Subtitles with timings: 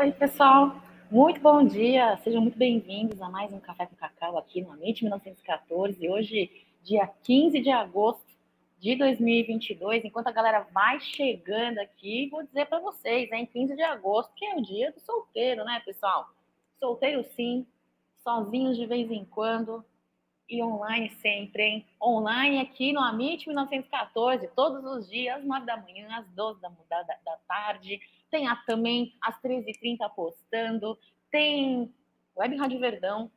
[0.00, 0.80] Oi, pessoal.
[1.10, 2.18] Muito bom dia.
[2.24, 6.08] Sejam muito bem-vindos a mais um Café com Cacau aqui no Amite 1914.
[6.08, 6.50] Hoje,
[6.82, 8.24] dia 15 de agosto
[8.78, 10.02] de 2022.
[10.02, 14.46] Enquanto a galera vai chegando aqui, vou dizer para vocês, em 15 de agosto, que
[14.46, 16.30] é o dia do solteiro, né, pessoal?
[16.78, 17.66] Solteiro sim,
[18.24, 19.84] sozinhos de vez em quando
[20.48, 21.86] e online sempre, hein?
[22.02, 26.70] Online aqui no Amite 1914, todos os dias, às 9 da manhã, às 12 da,
[26.88, 30.98] da, da tarde tem a, também às 13h30 postando,
[31.30, 31.92] tem
[32.36, 33.30] Web Rádio Verdão,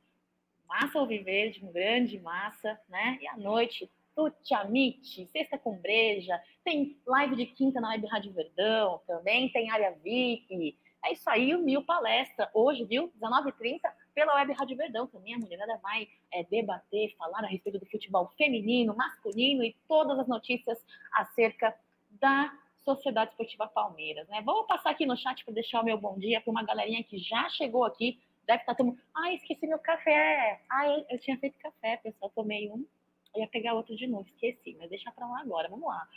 [0.67, 3.19] Massa Alviverde, grande massa, né?
[3.21, 9.01] E à noite, Tutiamite, Sexta com Breja, tem live de quinta na Web Rádio Verdão,
[9.05, 10.77] também tem área VIP.
[11.05, 13.11] É isso aí, o Mil Palestra, hoje, viu?
[13.19, 13.79] 19h30,
[14.13, 15.33] pela Web Rádio Verdão também.
[15.33, 20.27] A mulherada vai é, debater, falar a respeito do futebol feminino, masculino e todas as
[20.27, 21.75] notícias acerca
[22.09, 24.41] da Sociedade Esportiva Palmeiras, né?
[24.41, 27.17] Vou passar aqui no chat para deixar o meu bom dia para uma galerinha que
[27.17, 28.19] já chegou aqui.
[28.45, 28.97] Deve estar tá tomando.
[29.15, 30.61] Ah, esqueci meu café.
[30.69, 32.31] Ah, eu, eu tinha feito café, pessoal.
[32.35, 32.85] Tomei um.
[33.33, 35.69] Eu ia pegar outro de novo, esqueci, mas deixa para lá agora.
[35.69, 36.07] Vamos lá.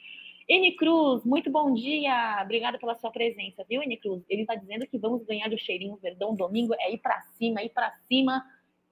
[0.48, 2.40] N Cruz, muito bom dia.
[2.42, 4.22] Obrigada pela sua presença, viu, N Cruz?
[4.28, 6.74] Ele está dizendo que vamos ganhar do cheirinho verdão domingo.
[6.78, 8.44] É ir para cima, ir para cima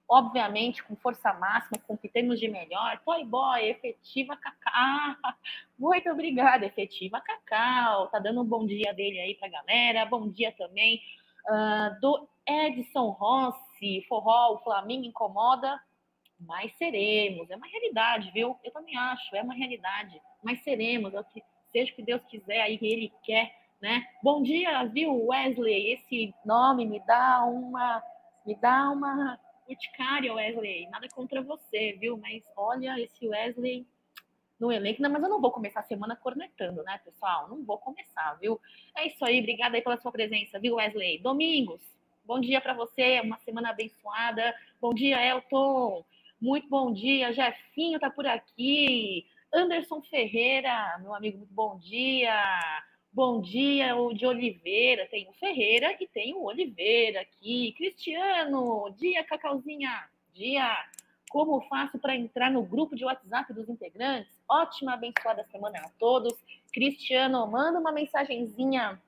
[0.07, 2.99] obviamente com força máxima, com o que temos de melhor.
[3.03, 5.15] Toy Boy, efetiva Cacau.
[5.77, 8.07] Muito obrigada, efetiva Cacau.
[8.07, 10.05] Tá dando um bom dia dele aí pra galera.
[10.05, 11.01] Bom dia também
[11.47, 14.05] uh, do Edson Rossi.
[14.07, 15.79] Forró, o Flamengo incomoda,
[16.39, 17.49] mas seremos.
[17.49, 18.57] É uma realidade, viu?
[18.63, 20.21] Eu também acho, é uma realidade.
[20.43, 24.05] Mas seremos, é o que, seja o que Deus quiser, aí Ele quer, né?
[24.21, 25.93] Bom dia, viu, Wesley?
[25.93, 28.03] Esse nome me dá uma
[28.45, 30.87] me dá uma urticária, Wesley.
[30.89, 32.17] Nada contra você, viu?
[32.17, 33.85] Mas olha esse Wesley
[34.59, 35.01] no elenco.
[35.01, 37.47] Não, mas eu não vou começar a semana cornetando, né, pessoal?
[37.49, 38.59] Não vou começar, viu?
[38.95, 39.39] É isso aí.
[39.39, 41.19] Obrigada aí pela sua presença, viu, Wesley?
[41.19, 41.81] Domingos,
[42.23, 43.21] bom dia para você.
[43.21, 44.55] Uma semana abençoada.
[44.79, 46.05] Bom dia, Elton.
[46.39, 47.33] Muito bom dia.
[47.33, 49.25] Jefinho tá por aqui.
[49.53, 52.33] Anderson Ferreira, meu amigo, muito bom dia.
[53.15, 55.07] Bom dia, o de Oliveira.
[55.07, 57.73] Tem o Ferreira e tem o Oliveira aqui.
[57.77, 60.09] Cristiano, dia, Cacauzinha.
[60.33, 60.69] Dia.
[61.29, 64.29] Como faço para entrar no grupo de WhatsApp dos integrantes?
[64.49, 66.33] Ótima, abençoada semana a todos.
[66.73, 69.01] Cristiano, manda uma mensagenzinha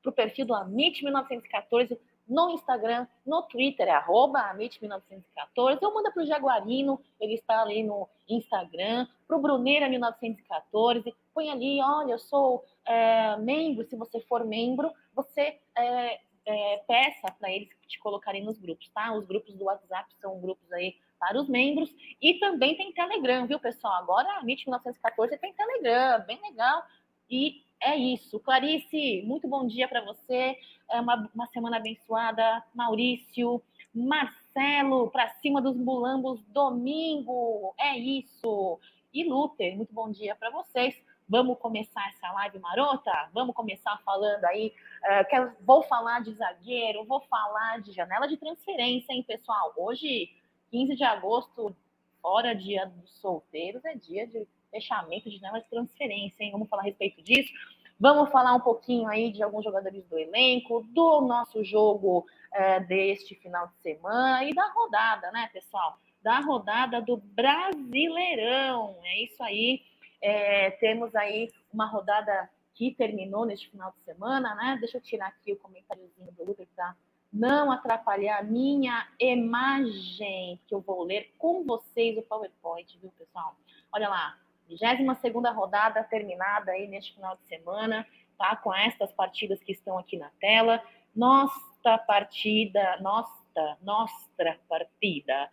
[0.00, 6.10] para o perfil do Amit 1914 no Instagram, no Twitter, é arroba Amit1914, ou manda
[6.10, 12.18] para o Jaguarino, ele está ali no Instagram, para o Bruneira1914, põe ali, olha, eu
[12.18, 18.44] sou é, membro, se você for membro, você é, é, peça para eles te colocarem
[18.44, 19.12] nos grupos, tá?
[19.12, 23.58] Os grupos do WhatsApp são grupos aí para os membros, e também tem Telegram, viu,
[23.58, 23.94] pessoal?
[23.94, 26.82] Agora a MIT1914 tem Telegram, bem legal,
[27.30, 28.40] e é isso.
[28.40, 30.56] Clarice, muito bom dia para você.
[30.90, 32.62] É uma, uma semana abençoada.
[32.74, 33.62] Maurício,
[33.94, 37.74] Marcelo, para cima dos mulambos, domingo.
[37.78, 38.78] É isso.
[39.12, 40.94] E Luther, muito bom dia para vocês.
[41.28, 43.10] Vamos começar essa live marota?
[43.32, 44.72] Vamos começar falando aí.
[45.02, 49.72] Uh, quero, vou falar de zagueiro, vou falar de janela de transferência, hein, pessoal?
[49.76, 50.30] Hoje,
[50.70, 51.74] 15 de agosto,
[52.22, 56.52] fora dia dos solteiros, é dia de fechamento de janela de transferência, hein?
[56.52, 57.52] Vamos falar a respeito disso.
[57.98, 63.34] Vamos falar um pouquinho aí de alguns jogadores do elenco, do nosso jogo é, deste
[63.36, 65.98] final de semana e da rodada, né, pessoal?
[66.22, 68.96] Da rodada do Brasileirão.
[69.02, 69.82] É isso aí.
[70.20, 74.76] É, temos aí uma rodada que terminou neste final de semana, né?
[74.78, 76.94] Deixa eu tirar aqui o comentáriozinho do Lucas para
[77.32, 83.56] não atrapalhar a minha imagem, que eu vou ler com vocês o PowerPoint, viu, pessoal?
[83.92, 84.38] Olha lá,
[84.68, 88.56] 22 rodada terminada aí neste final de semana, tá?
[88.56, 90.82] Com estas partidas que estão aqui na tela.
[91.14, 94.26] Nossa partida, nossa, nossa
[94.68, 95.50] partida,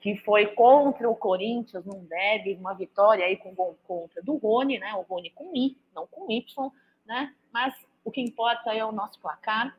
[0.00, 4.78] que foi contra o Corinthians num derby, uma vitória aí com gol contra do Rony,
[4.78, 4.94] né?
[4.94, 6.70] O Rony com I, não com Y,
[7.04, 7.34] né?
[7.52, 7.74] Mas
[8.04, 9.76] o que importa é o nosso placar.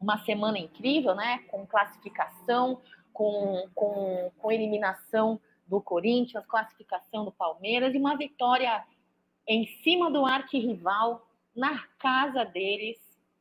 [0.00, 1.38] Uma semana incrível, né?
[1.50, 2.80] Com classificação,
[3.12, 8.84] com, com, com eliminação do Corinthians, classificação do Palmeiras e uma vitória
[9.46, 12.98] em cima do arquirrival, na casa deles,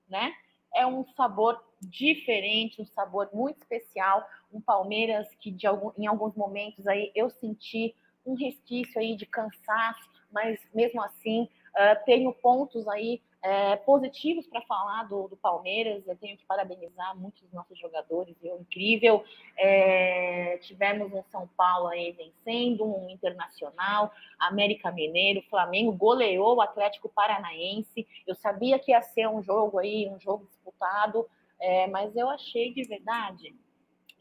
[0.08, 0.34] né?
[0.74, 4.26] É um sabor diferente, um sabor muito especial.
[4.54, 7.96] Um Palmeiras que de algum, em alguns momentos aí eu senti
[8.26, 14.62] um resquício aí de cansaço, mas mesmo assim Uh, tenho pontos aí é, positivos para
[14.62, 16.06] falar do, do, Palmeiras.
[16.08, 18.58] Eu tenho que parabenizar muitos dos nossos jogadores, viu?
[18.60, 19.24] incrível.
[19.58, 27.10] É, tivemos um São Paulo aí vencendo, um Internacional, América Mineiro, Flamengo goleou o Atlético
[27.10, 28.08] Paranaense.
[28.28, 31.26] Eu sabia que ia ser um jogo aí, um jogo disputado,
[31.60, 33.56] é, mas eu achei de verdade,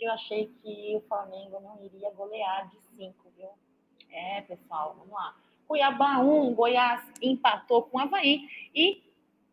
[0.00, 3.48] eu achei que o Flamengo não iria golear de cinco, viu?
[4.10, 5.36] É, pessoal, vamos lá.
[5.66, 9.02] Cuiabá 1, Goiás empatou com o Havaí e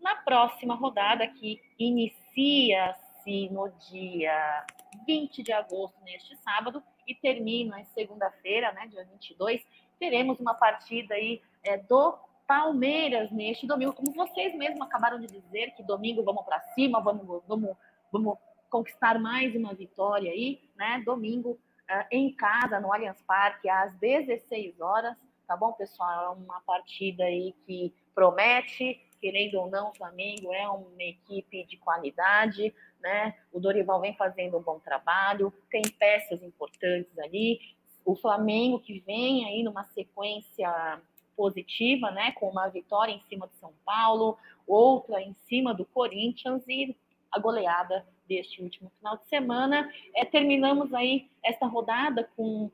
[0.05, 4.63] na próxima rodada, que inicia-se no dia
[5.07, 9.65] 20 de agosto, neste sábado, e termina em segunda-feira, né, dia 22,
[9.99, 12.15] teremos uma partida aí é, do
[12.47, 17.41] Palmeiras neste domingo, como vocês mesmos acabaram de dizer, que domingo vamos para cima, vamos,
[17.47, 17.75] vamos,
[18.11, 18.37] vamos
[18.69, 21.01] conquistar mais uma vitória aí, né?
[21.03, 21.51] Domingo
[21.89, 25.17] uh, em casa, no Allianz Parque, às 16 horas,
[25.47, 26.25] tá bom, pessoal?
[26.25, 31.77] É uma partida aí que promete, querendo ou não, o Flamengo é uma equipe de
[31.77, 33.33] qualidade, né?
[33.51, 37.60] O Dorival vem fazendo um bom trabalho, tem peças importantes ali.
[38.06, 41.01] O Flamengo que vem aí numa sequência
[41.36, 42.33] positiva, né?
[42.33, 44.38] Com uma vitória em cima do São Paulo,
[44.68, 46.95] outra em cima do Corinthians e
[47.31, 49.92] a goleada deste último final de semana.
[50.13, 52.72] É, terminamos aí esta rodada com uh,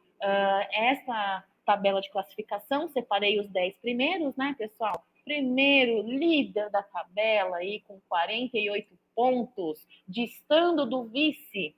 [0.74, 2.90] essa tabela de classificação.
[2.90, 5.02] Separei os 10 primeiros, né, pessoal?
[5.24, 11.76] Primeiro líder da tabela aí com 48 pontos, distando do vice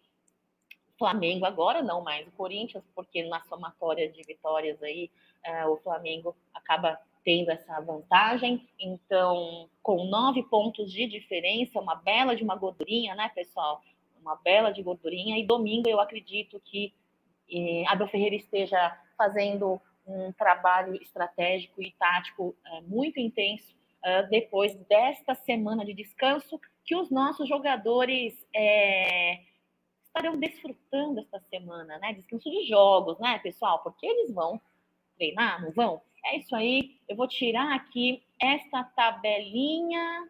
[0.98, 5.10] Flamengo agora não mais o Corinthians, porque na somatória de vitórias aí
[5.46, 8.68] uh, o Flamengo acaba tendo essa vantagem.
[8.80, 13.82] Então, com nove pontos de diferença, uma bela de uma gordurinha, né, pessoal?
[14.22, 15.38] Uma bela de gordurinha.
[15.38, 16.94] E domingo eu acredito que
[17.52, 23.74] eh, Abel Ferreira esteja fazendo um trabalho estratégico e tático é, muito intenso
[24.04, 29.40] uh, depois desta semana de descanso, que os nossos jogadores é,
[30.06, 32.14] estarão desfrutando esta semana, né?
[32.14, 33.80] Descanso de jogos, né, pessoal?
[33.80, 34.62] Porque eles vão
[35.16, 36.02] treinar, não vão?
[36.26, 37.00] É isso aí.
[37.08, 40.30] Eu vou tirar aqui esta tabelinha.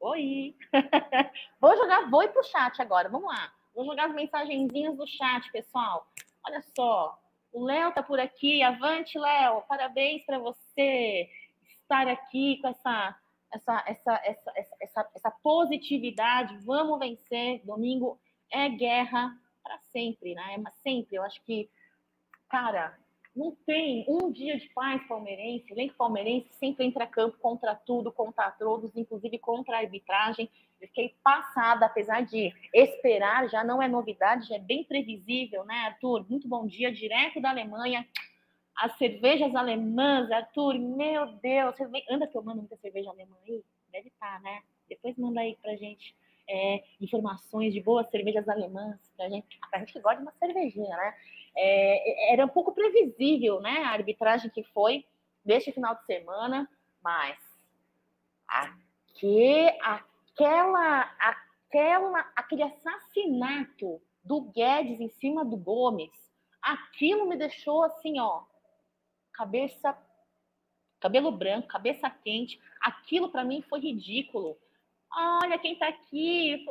[0.00, 0.54] Oi!
[1.60, 3.08] vou jogar, vou ir para o chat agora.
[3.08, 3.52] Vamos lá.
[3.74, 6.06] Vou jogar as mensagenzinhas do chat, pessoal.
[6.46, 7.18] Olha só.
[7.54, 8.64] O Léo tá por aqui.
[8.64, 9.62] Avante, Léo.
[9.68, 11.30] Parabéns para você
[11.62, 13.16] estar aqui com essa,
[13.52, 16.58] essa, essa, essa, essa, essa positividade.
[16.64, 17.64] Vamos vencer.
[17.64, 18.20] Domingo
[18.50, 20.58] é guerra para sempre, né?
[20.58, 21.14] Mas sempre.
[21.14, 21.70] Eu acho que,
[22.48, 22.98] cara,
[23.34, 25.72] não tem um dia de paz palmeirense.
[25.72, 30.48] O palmeirense sempre entra campo contra tudo, contra todos, inclusive contra a arbitragem.
[30.80, 35.74] Eu fiquei passada, apesar de esperar, já não é novidade, já é bem previsível, né,
[35.86, 36.24] Arthur?
[36.28, 38.06] Muito bom dia, direto da Alemanha.
[38.76, 43.62] As cervejas alemãs, Arthur, meu Deus, você anda tomando muita cerveja alemã aí?
[43.90, 44.62] Deve estar, tá, né?
[44.88, 46.14] Depois manda aí pra gente
[46.48, 50.96] é, informações de boas cervejas alemãs, pra gente, pra gente que gosta de uma cervejinha,
[50.96, 51.14] né?
[51.56, 55.04] É, era um pouco previsível, né, a arbitragem que foi
[55.44, 56.68] deste final de semana,
[57.02, 57.38] mas
[58.48, 66.10] aqui, aquela, aquela, aquele assassinato do Guedes em cima do Gomes,
[66.62, 68.42] aquilo me deixou assim, ó,
[69.32, 69.96] cabeça,
[70.98, 72.58] cabelo branco, cabeça quente.
[72.80, 74.56] Aquilo para mim foi ridículo.
[75.16, 76.66] Olha quem tá aqui,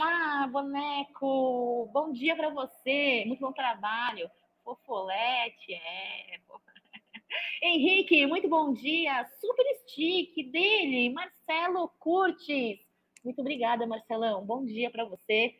[0.00, 4.30] ah, boneco, bom dia para você, muito bom trabalho.
[4.62, 6.38] Fofolete, é.
[7.60, 9.26] Henrique, muito bom dia.
[9.40, 12.78] Super stick dele, Marcelo Curtis.
[13.24, 14.46] Muito obrigada, Marcelão.
[14.46, 15.56] Bom dia para você.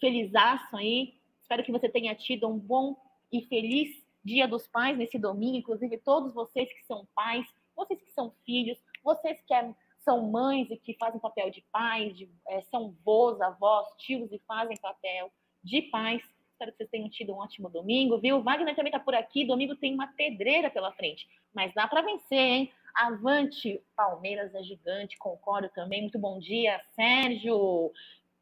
[0.00, 1.14] Felizaço aí.
[1.40, 2.96] Espero que você tenha tido um bom
[3.30, 3.90] e feliz
[4.24, 7.46] Dia dos Pais nesse domingo, inclusive todos vocês que são pais,
[7.76, 9.72] vocês que são filhos, vocês que é
[10.04, 14.38] são mães e que fazem papel de pais, de, é, são vós, avós, tios e
[14.46, 15.30] fazem papel
[15.62, 16.22] de pais.
[16.52, 18.42] Espero que vocês tenham tido um ótimo domingo, viu?
[18.42, 19.46] Wagner também está por aqui.
[19.46, 22.72] Domingo tem uma pedreira pela frente, mas dá para vencer, hein?
[22.94, 26.02] Avante, Palmeiras é gigante, concordo também.
[26.02, 27.92] Muito bom dia, Sérgio.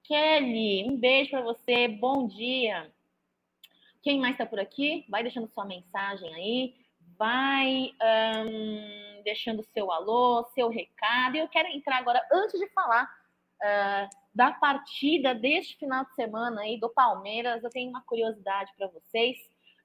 [0.03, 2.91] Kelly, um beijo para você, bom dia.
[4.03, 5.05] Quem mais está por aqui?
[5.09, 6.75] Vai deixando sua mensagem aí,
[7.19, 7.93] vai.
[8.47, 11.37] Um deixando seu alô, seu recado.
[11.37, 16.63] E eu quero entrar agora, antes de falar uh, da partida deste final de semana
[16.63, 19.37] aí do Palmeiras, eu tenho uma curiosidade para vocês.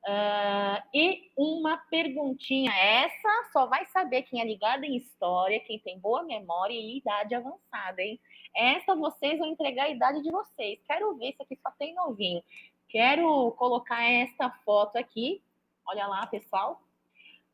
[0.05, 2.71] Uh, e uma perguntinha.
[2.73, 7.33] Essa só vai saber quem é ligado em história, quem tem boa memória e idade
[7.35, 8.19] avançada, hein?
[8.53, 10.79] Essa vocês vão entregar a idade de vocês.
[10.85, 12.43] Quero ver se aqui só tem novinho.
[12.89, 15.41] Quero colocar esta foto aqui.
[15.85, 16.81] Olha lá, pessoal.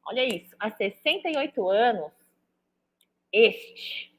[0.06, 2.12] Olha isso, há 68 anos,
[3.32, 4.14] este,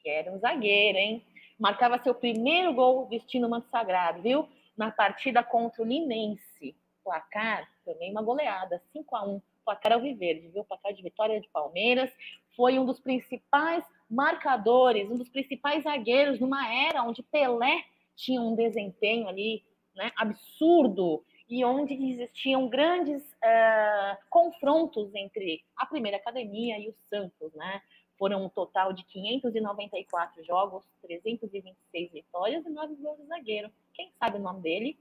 [0.00, 1.24] que era um zagueiro, hein?
[1.58, 4.48] Marcava seu primeiro gol vestindo manto sagrado, viu?
[4.76, 6.76] Na partida contra o Linense.
[7.04, 10.64] Placar, também uma goleada, 5 a 1 placar alviverde, viu?
[10.64, 12.10] Placar de vitória de Palmeiras.
[12.56, 17.84] Foi um dos principais marcadores, um dos principais zagueiros numa era onde Pelé
[18.16, 19.62] tinha um desempenho ali
[19.94, 27.54] né, absurdo e onde existiam grandes uh, confrontos entre a primeira academia e o Santos,
[27.54, 27.80] né?
[28.18, 33.70] Foram um total de 594 jogos, 326 vitórias e 9 gols de zagueiro.
[33.94, 34.98] Quem sabe o nome dele?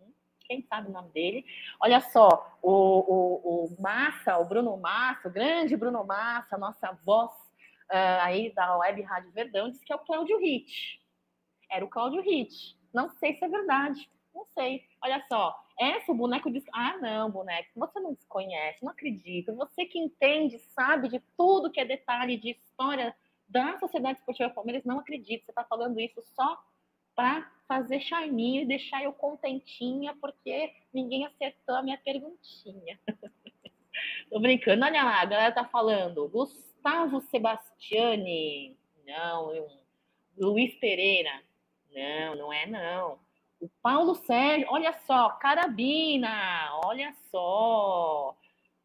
[0.00, 0.12] Hum?
[0.46, 1.46] Quem sabe o nome dele?
[1.80, 7.30] Olha só, o, o, o Massa, o Bruno Massa, o grande Bruno Massa, nossa voz
[7.30, 11.00] uh, aí da Web Rádio Verdão, disse que é o Cláudio Ritt.
[11.70, 12.76] Era o Cláudio Ritt.
[12.92, 14.10] Não sei se é verdade.
[14.34, 14.84] Não sei.
[15.00, 19.54] Olha só, essa o boneco diz: Ah, não, boneco, você não desconhece, não acredito.
[19.54, 23.14] Você que entende, sabe de tudo que é detalhe de história
[23.48, 25.44] da Sociedade Esportiva Palmeiras, não acredito.
[25.44, 26.58] Você está falando isso só
[27.14, 32.98] para fazer charminho e deixar eu contentinha, porque ninguém acertou a minha perguntinha.
[34.30, 34.84] Tô brincando.
[34.84, 36.28] Olha lá, a galera tá falando.
[36.28, 38.76] Gustavo Sebastiani.
[39.06, 39.68] Não,
[40.36, 41.42] Luiz Pereira.
[41.94, 43.25] Não, não é não.
[43.60, 48.36] O Paulo Sérgio, olha só, Carabina, olha só.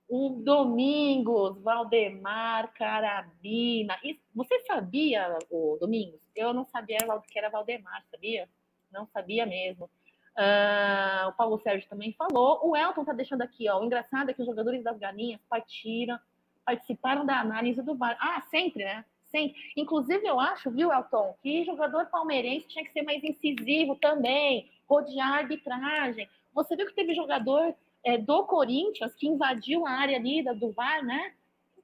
[0.08, 3.98] O Domingos, Valdemar, Carabina.
[4.34, 6.20] você sabia, o Domingos?
[6.36, 6.98] Eu não sabia
[7.28, 8.50] que era Valdemar, sabia?
[8.92, 9.90] Não sabia mesmo.
[10.38, 12.60] Uh, o Paulo Sérgio também falou.
[12.64, 13.80] O Elton tá deixando aqui, ó.
[13.80, 16.20] O engraçado é que os jogadores das galinhas partiram,
[16.66, 18.18] participaram da análise do VAR.
[18.20, 19.06] Ah, sempre, né?
[19.32, 19.56] Sempre.
[19.78, 25.34] Inclusive, eu acho, viu, Elton, que jogador palmeirense tinha que ser mais incisivo também, rodear
[25.34, 26.30] a arbitragem.
[26.54, 27.74] Você viu que teve jogador
[28.04, 31.34] é, do Corinthians que invadiu a área ali do VAR, né?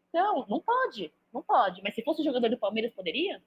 [0.10, 1.82] Então, não pode, não pode.
[1.82, 3.42] Mas se fosse jogador do Palmeiras, poderia?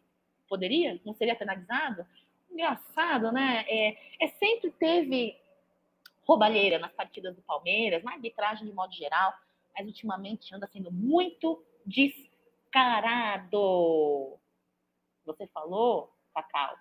[0.49, 0.99] Poderia?
[1.05, 2.07] Não seria penalizado?
[2.51, 3.65] Engraçado, né?
[3.69, 5.37] É, é sempre teve
[6.25, 9.35] roubalheira nas partidas do Palmeiras, na arbitragem de modo geral,
[9.77, 12.15] mas ultimamente anda sendo muito dis
[12.71, 14.39] descarado.
[15.25, 16.77] Você falou, Cacau,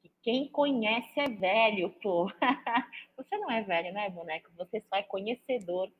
[0.00, 2.30] que quem conhece é velho, pô.
[3.16, 4.50] Você não é velho, né, boneco?
[4.56, 5.90] Você só é conhecedor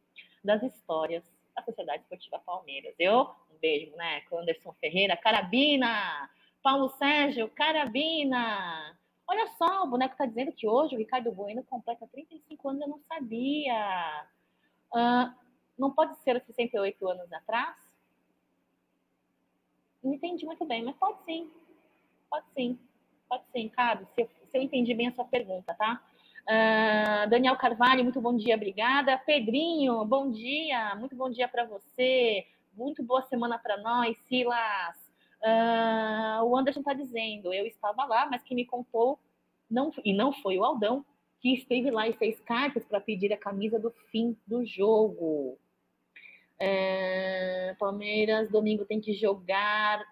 [0.43, 2.95] das histórias da Sociedade Esportiva Palmeiras.
[2.99, 3.23] Eu,
[3.53, 4.39] um beijo, boneco.
[4.39, 6.31] Anderson Ferreira, carabina!
[6.63, 8.97] Paulo Sérgio, carabina!
[9.27, 12.89] Olha só, o boneco está dizendo que hoje o Ricardo Bueno completa 35 anos, eu
[12.89, 14.27] não sabia.
[14.91, 15.35] Uh,
[15.79, 17.88] não pode ser 68 anos atrás?
[20.03, 21.51] Não entendi muito bem, mas pode sim.
[22.31, 22.79] Pode sim.
[23.29, 24.07] Pode sim, cabe.
[24.15, 26.03] Se eu, se eu entendi bem a sua pergunta, tá?
[26.49, 29.19] Uh, Daniel Carvalho, muito bom dia, obrigada.
[29.19, 32.47] Pedrinho, bom dia, muito bom dia para você.
[32.75, 34.97] Muito boa semana para nós, Silas.
[35.43, 39.19] Uh, o Anderson está dizendo, eu estava lá, mas quem me contou,
[39.71, 41.05] não, e não foi o Aldão,
[41.41, 45.59] que esteve lá e fez cartas para pedir a camisa do fim do jogo.
[46.61, 50.05] É, Palmeiras, domingo tem que jogar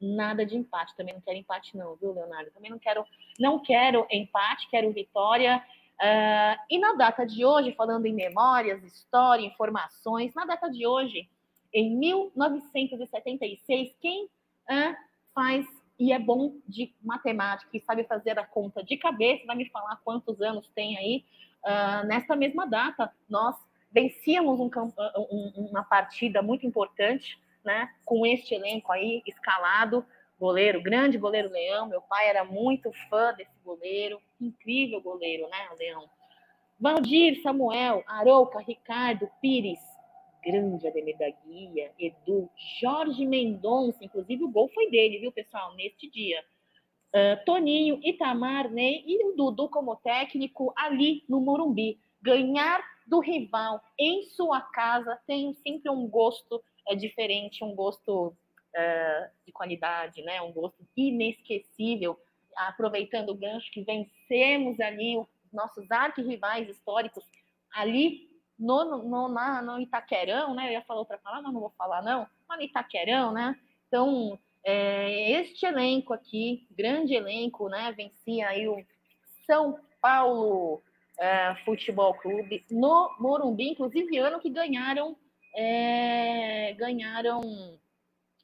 [0.00, 0.96] nada de empate.
[0.96, 2.50] Também não quero empate, não, viu, Leonardo?
[2.50, 3.04] Também não quero,
[3.38, 5.62] não quero empate, quero vitória.
[6.00, 11.28] Uh, e na data de hoje, falando em memórias, história, informações, na data de hoje,
[11.72, 14.96] em 1976, quem uh,
[15.32, 15.64] faz
[15.98, 20.00] e é bom de matemática e sabe fazer a conta de cabeça, vai me falar
[20.04, 21.24] quantos anos tem aí.
[21.64, 23.54] Uh, nesta mesma data, nós
[23.92, 24.70] vencíamos um,
[25.16, 27.88] um, uma partida muito importante, né?
[28.04, 30.04] Com este elenco aí escalado,
[30.38, 31.86] goleiro, grande goleiro Leão.
[31.86, 36.08] Meu pai era muito fã desse goleiro, incrível goleiro, né, Leão?
[36.80, 39.78] Valdir, Samuel, Arouca, Ricardo, Pires,
[40.44, 46.10] grande Ademir da Guia, Edu, Jorge Mendonça, inclusive o gol foi dele, viu, pessoal, neste
[46.10, 46.42] dia.
[47.14, 52.00] Uh, Toninho, Itamar, Ney e o Dudu como técnico ali no Morumbi.
[52.20, 58.36] Ganhar do rival em sua casa tem sempre um gosto é, diferente, um gosto
[58.74, 60.40] é, de qualidade, né?
[60.40, 62.18] um gosto inesquecível,
[62.56, 67.24] aproveitando o gancho que vencemos ali os nossos arquirrivais históricos
[67.74, 70.68] ali no, no, na, no Itaquerão, né?
[70.68, 72.28] Eu ia falar outra palavra, mas não vou falar, não.
[72.48, 73.58] Mas no Itaquerão, né?
[73.88, 77.92] Então, é, este elenco aqui, grande elenco, né?
[77.92, 78.84] Vencia aí o
[79.46, 80.82] São Paulo
[81.18, 85.16] é, Futebol Clube no Morumbi, inclusive ano que ganharam
[85.54, 87.40] é, ganharam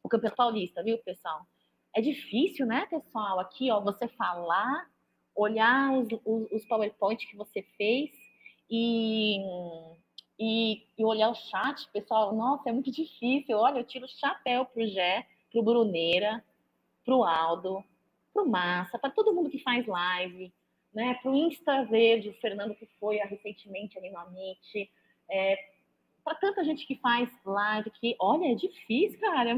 [0.02, 1.46] o Campeonato Paulista, viu, pessoal?
[1.94, 3.40] É difícil, né, pessoal?
[3.40, 4.88] Aqui, ó, você falar,
[5.34, 8.10] olhar os, os, os PowerPoint que você fez
[8.70, 9.38] e,
[10.38, 12.34] e, e, olhar o chat, pessoal.
[12.34, 13.56] Nossa, é muito difícil.
[13.56, 16.44] Olha, eu tiro o chapéu pro Gé, pro Bruneira,
[17.04, 17.82] pro Aldo,
[18.32, 20.52] pro Massa, para todo mundo que faz live,
[20.94, 21.14] né?
[21.22, 24.90] Pro Insta Verde, o Fernando que foi recentemente ali no Amit,
[25.30, 25.56] é,
[26.24, 29.54] para tanta gente que faz live que, olha, é difícil, cara.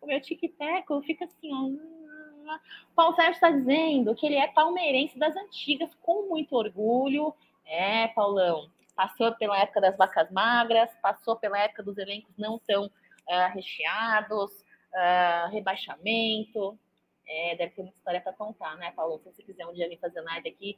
[0.00, 2.58] O meu tic-tac fica assim, ó.
[2.94, 7.32] Paulo Sérgio está dizendo que ele é palmeirense das antigas, com muito orgulho.
[7.64, 12.86] É, Paulão, passou pela época das vacas magras, passou pela época dos elencos não tão
[12.86, 16.78] uh, recheados, uh, rebaixamento.
[17.32, 19.20] É, deve ter muita história para contar, né, Paulo?
[19.20, 20.76] Se você quiser um dia vir fazer live aqui,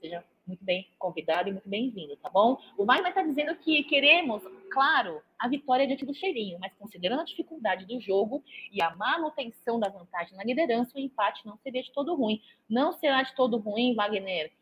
[0.00, 2.56] seja muito bem convidado e muito bem-vindo, tá bom?
[2.76, 4.40] O Wagner está dizendo que queremos,
[4.70, 9.80] claro, a vitória diante do cheirinho, mas considerando a dificuldade do jogo e a manutenção
[9.80, 12.40] da vantagem na liderança, o empate não seria de todo ruim.
[12.70, 14.52] Não será de todo ruim, Wagner,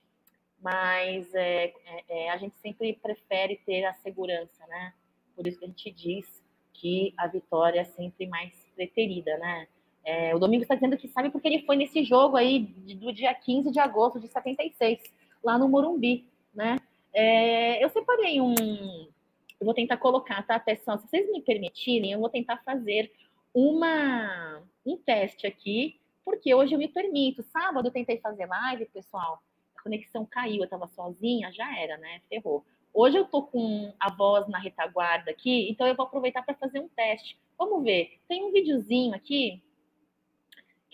[0.58, 4.94] mas é, é, é, a gente sempre prefere ter a segurança, né?
[5.34, 9.68] Por isso que a gente diz que a vitória é sempre mais preferida, né?
[10.06, 13.34] É, o Domingos está dizendo que sabe porque ele foi nesse jogo aí do dia
[13.34, 15.02] 15 de agosto de 76,
[15.42, 16.78] lá no Morumbi, né?
[17.12, 18.54] É, eu separei um.
[18.54, 20.98] Eu vou tentar colocar, tá, pessoal?
[20.98, 23.12] Se vocês me permitirem, eu vou tentar fazer
[23.52, 27.42] uma, um teste aqui, porque hoje eu me permito.
[27.42, 29.42] Sábado eu tentei fazer live, pessoal
[29.86, 32.20] conexão caiu, eu estava sozinha, já era, né?
[32.28, 32.64] Ferrou.
[32.92, 36.80] Hoje eu tô com a voz na retaguarda aqui, então eu vou aproveitar para fazer
[36.80, 37.38] um teste.
[37.56, 38.18] Vamos ver.
[38.26, 39.62] Tem um videozinho aqui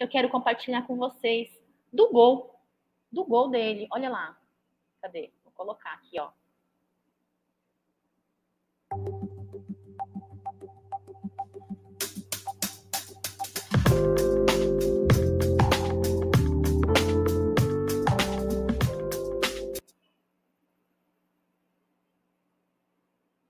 [0.03, 1.49] eu quero compartilhar com vocês
[1.93, 2.61] do gol,
[3.11, 3.87] do gol dele.
[3.93, 4.37] Olha lá.
[5.01, 5.33] Cadê?
[5.45, 6.33] Vou colocar aqui, ó.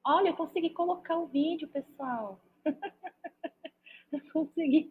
[0.05, 2.39] Olha, eu consegui colocar o vídeo, pessoal.
[4.13, 4.91] eu consegui.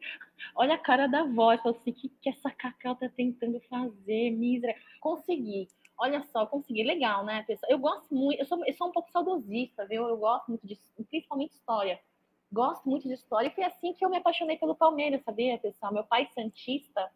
[0.56, 1.62] Olha a cara da voz.
[1.62, 4.76] Falei assim, o que, que essa Cacau tá tentando fazer, mísera?
[5.00, 5.68] Consegui.
[5.98, 6.84] Olha só, consegui.
[6.84, 7.72] Legal, né, pessoal?
[7.72, 10.08] Eu gosto muito, eu sou, eu sou um pouco saudosista, viu?
[10.08, 12.00] Eu gosto muito de, principalmente história.
[12.52, 13.48] Gosto muito de história.
[13.48, 15.94] E foi assim que eu me apaixonei pelo Palmeiras, sabia, pessoal?
[15.94, 17.10] Meu pai santista,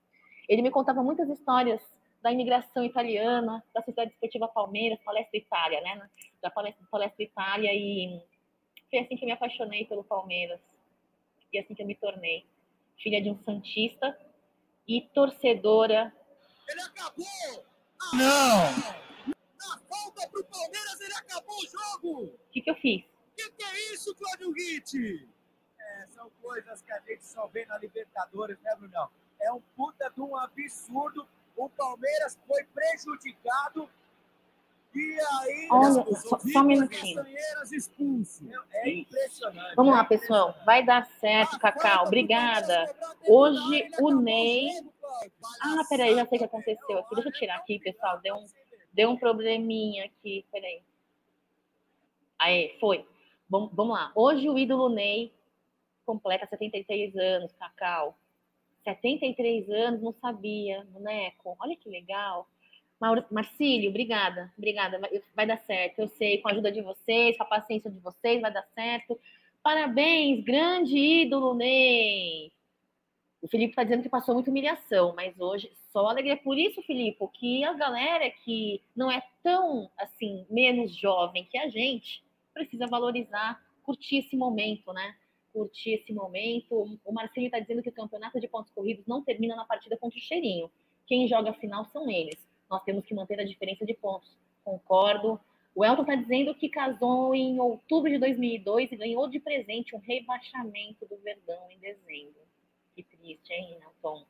[0.47, 1.81] ele me contava muitas histórias
[2.21, 6.09] da imigração italiana, da Sociedade Esportiva Palmeiras, Palestra Itália, né?
[6.41, 8.21] Da Palestra, Palestra Itália, e
[8.89, 10.59] foi assim que eu me apaixonei pelo Palmeiras.
[11.51, 12.45] E assim que eu me tornei
[12.97, 14.17] filha de um Santista
[14.87, 16.13] e torcedora.
[16.67, 17.65] Ele acabou!
[18.01, 19.35] Ah, não!
[19.57, 22.23] Na falta pro Palmeiras, ele acabou o jogo!
[22.25, 23.03] O que, que eu fiz?
[23.03, 25.29] O que, que é isso, Cláudio Ritt?
[25.79, 29.09] É, são coisas que a gente só vê na Libertadores, né, Brunão?
[29.39, 33.89] É um puta de um absurdo o Palmeiras foi prejudicado
[34.95, 37.25] e aí Olha, só, só um minutinho.
[38.73, 39.75] É impressionante.
[39.75, 40.55] Vamos lá, pessoal.
[40.65, 42.05] Vai dar certo, Cacau.
[42.05, 42.95] Obrigada.
[43.27, 44.69] Hoje o Ney.
[45.61, 47.15] Ah, peraí, já sei o que aconteceu aqui.
[47.15, 48.19] Deixa eu tirar aqui, pessoal.
[48.21, 48.45] Deu um,
[48.93, 50.45] deu um probleminha aqui.
[50.51, 50.81] Peraí.
[52.39, 53.05] Aí, foi.
[53.49, 54.11] Vamos, vamos lá.
[54.15, 55.31] Hoje o ídolo Ney
[56.05, 58.17] completa 73 anos, Cacau.
[58.85, 61.55] 73 anos, não sabia, boneco.
[61.59, 62.47] Olha que legal.
[63.31, 64.99] Marcílio, obrigada, obrigada.
[64.99, 65.99] Vai, vai dar certo.
[65.99, 69.19] Eu sei, com a ajuda de vocês, com a paciência de vocês, vai dar certo.
[69.61, 72.51] Parabéns, grande ídolo Ney.
[73.41, 76.37] O Felipe está dizendo que passou muita humilhação, mas hoje só alegria.
[76.37, 81.69] Por isso, Felipe, que a galera que não é tão assim menos jovem que a
[81.69, 85.15] gente precisa valorizar, curtir esse momento, né?
[85.55, 86.99] curtir esse momento.
[87.05, 90.19] O Marcinho está dizendo que o campeonato de pontos corridos não termina na partida contra
[90.19, 90.69] o Cheirinho.
[91.07, 92.37] Quem joga a final são eles.
[92.69, 94.29] Nós temos que manter a diferença de pontos.
[94.63, 95.39] Concordo.
[95.73, 99.99] O Elton está dizendo que casou em outubro de 2002 e ganhou de presente um
[99.99, 102.41] rebaixamento do Verdão em dezembro.
[102.95, 104.25] Que triste, hein, Elton?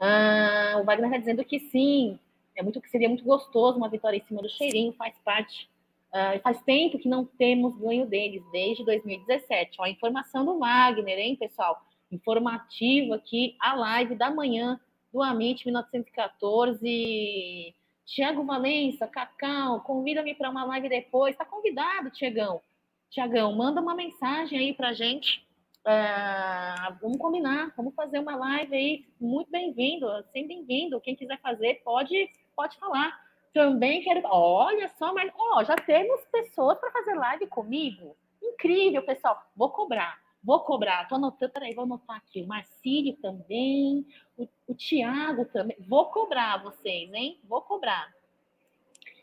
[0.00, 2.18] Ah, o Wagner está dizendo que sim,
[2.56, 5.68] é muito que seria muito gostoso uma vitória em cima do Cheirinho, faz parte
[6.14, 9.78] Uh, faz tempo que não temos ganho deles, desde 2017.
[9.80, 11.84] Ó, a informação do Wagner, hein, pessoal?
[12.08, 14.78] Informativo aqui, a live da manhã
[15.14, 17.72] do Amit 1914.
[18.04, 21.32] Tiago Valença, Cacau, convida-me para uma live depois.
[21.32, 22.60] Está convidado, Tiagão.
[23.08, 25.46] Tiagão, manda uma mensagem aí para gente.
[25.86, 29.04] Uh, vamos combinar, vamos fazer uma live aí.
[29.20, 31.00] Muito bem-vindo, sempre bem-vindo.
[31.00, 33.16] Quem quiser fazer, pode, pode falar.
[33.52, 34.20] Também quero.
[34.24, 38.16] Olha só, mas ó, já temos pessoas para fazer live comigo.
[38.42, 39.40] Incrível, pessoal.
[39.54, 40.23] Vou cobrar.
[40.44, 41.08] Vou cobrar.
[41.08, 41.52] Tô anotando.
[41.52, 42.42] Peraí, vou anotar aqui.
[42.42, 44.06] O Marcílio também.
[44.36, 45.76] O, o Tiago também.
[45.88, 47.40] Vou cobrar vocês, hein?
[47.44, 48.14] Vou cobrar.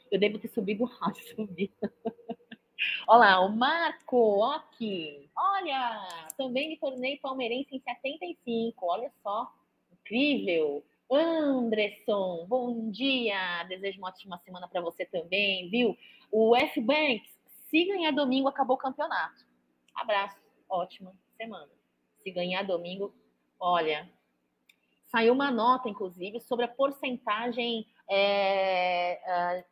[0.10, 0.89] Eu devo ter subido o
[1.36, 1.71] subi.
[3.07, 5.29] Olá, o Marco, ok.
[5.38, 8.86] Olha, também me tornei palmeirense em 75.
[8.88, 9.53] Olha só,
[9.91, 10.84] incrível.
[11.12, 13.63] Anderson, bom dia.
[13.65, 15.95] Desejo uma ótima semana para você também, viu?
[16.31, 17.29] O F Banks,
[17.69, 19.45] se ganhar domingo, acabou o campeonato.
[19.93, 20.40] Abraço,
[20.71, 21.69] ótima semana.
[22.23, 23.13] Se ganhar domingo,
[23.60, 24.10] olha,
[25.12, 29.65] saiu uma nota, inclusive, sobre a porcentagem é, é,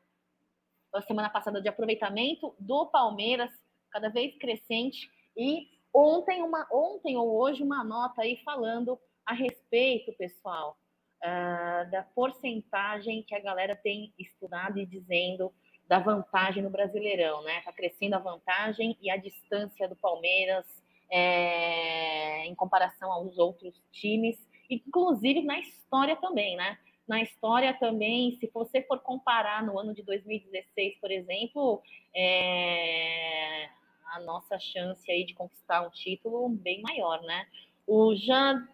[0.93, 3.51] a semana passada de aproveitamento do Palmeiras,
[3.89, 5.09] cada vez crescente.
[5.35, 10.77] E ontem, uma, ontem ou hoje, uma nota aí falando a respeito, pessoal,
[11.23, 15.53] uh, da porcentagem que a galera tem estudado e dizendo
[15.87, 17.61] da vantagem no Brasileirão, né?
[17.61, 20.65] Tá crescendo a vantagem e a distância do Palmeiras
[21.11, 24.37] é, em comparação aos outros times,
[24.69, 26.77] inclusive na história também, né?
[27.07, 31.81] Na história também, se você for comparar no ano de 2016, por exemplo,
[32.15, 33.67] é,
[34.13, 37.47] a nossa chance aí de conquistar um título bem maior, né?
[37.87, 38.13] O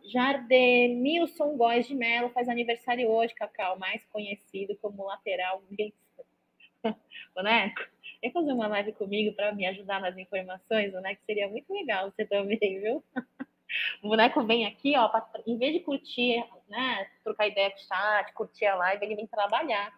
[0.04, 5.64] Jardemilson Góes de Mello faz aniversário hoje, Cacau, mais conhecido como lateral
[7.34, 7.82] Boneco,
[8.26, 10.92] quer fazer uma live comigo para me ajudar nas informações?
[10.92, 13.04] Boneco, seria muito legal você também, viu?
[14.02, 17.80] O boneco vem aqui, ó, pra, em vez de curtir, né, trocar ideia com o
[17.80, 19.92] chat, curtir a live, ele vem trabalhar.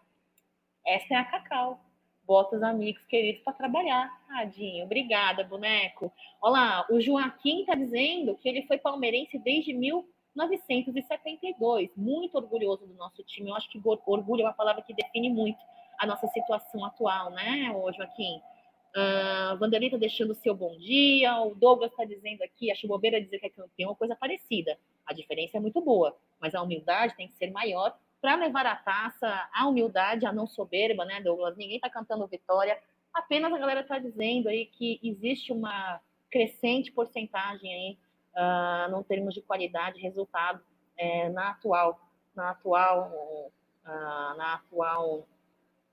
[0.86, 1.80] Essa é a Cacau.
[2.24, 4.10] Bota os amigos queridos para trabalhar.
[4.26, 4.86] Tadinho.
[4.86, 6.12] Obrigada, boneco.
[6.42, 11.92] Olá, o Joaquim tá dizendo que ele foi palmeirense desde 1972.
[11.96, 13.50] Muito orgulhoso do nosso time.
[13.50, 15.60] Eu acho que orgulho é uma palavra que define muito
[15.98, 18.42] a nossa situação atual, né, ô Joaquim?
[18.96, 21.40] Uh, Vanderlei está deixando o seu bom dia.
[21.42, 24.78] O Douglas está dizendo aqui, acho bobeira dizer que é campeão, coisa parecida.
[25.06, 28.76] A diferença é muito boa, mas a humildade tem que ser maior para levar a
[28.76, 31.56] taça, a humildade, a não soberba, né, Douglas?
[31.56, 32.80] Ninguém está cantando vitória.
[33.14, 37.98] Apenas a galera está dizendo aí que existe uma crescente porcentagem aí,
[38.36, 40.62] uh, no termos de qualidade, resultado
[40.98, 42.00] é, na atual,
[42.36, 43.52] na atual,
[43.86, 45.26] uh, na atual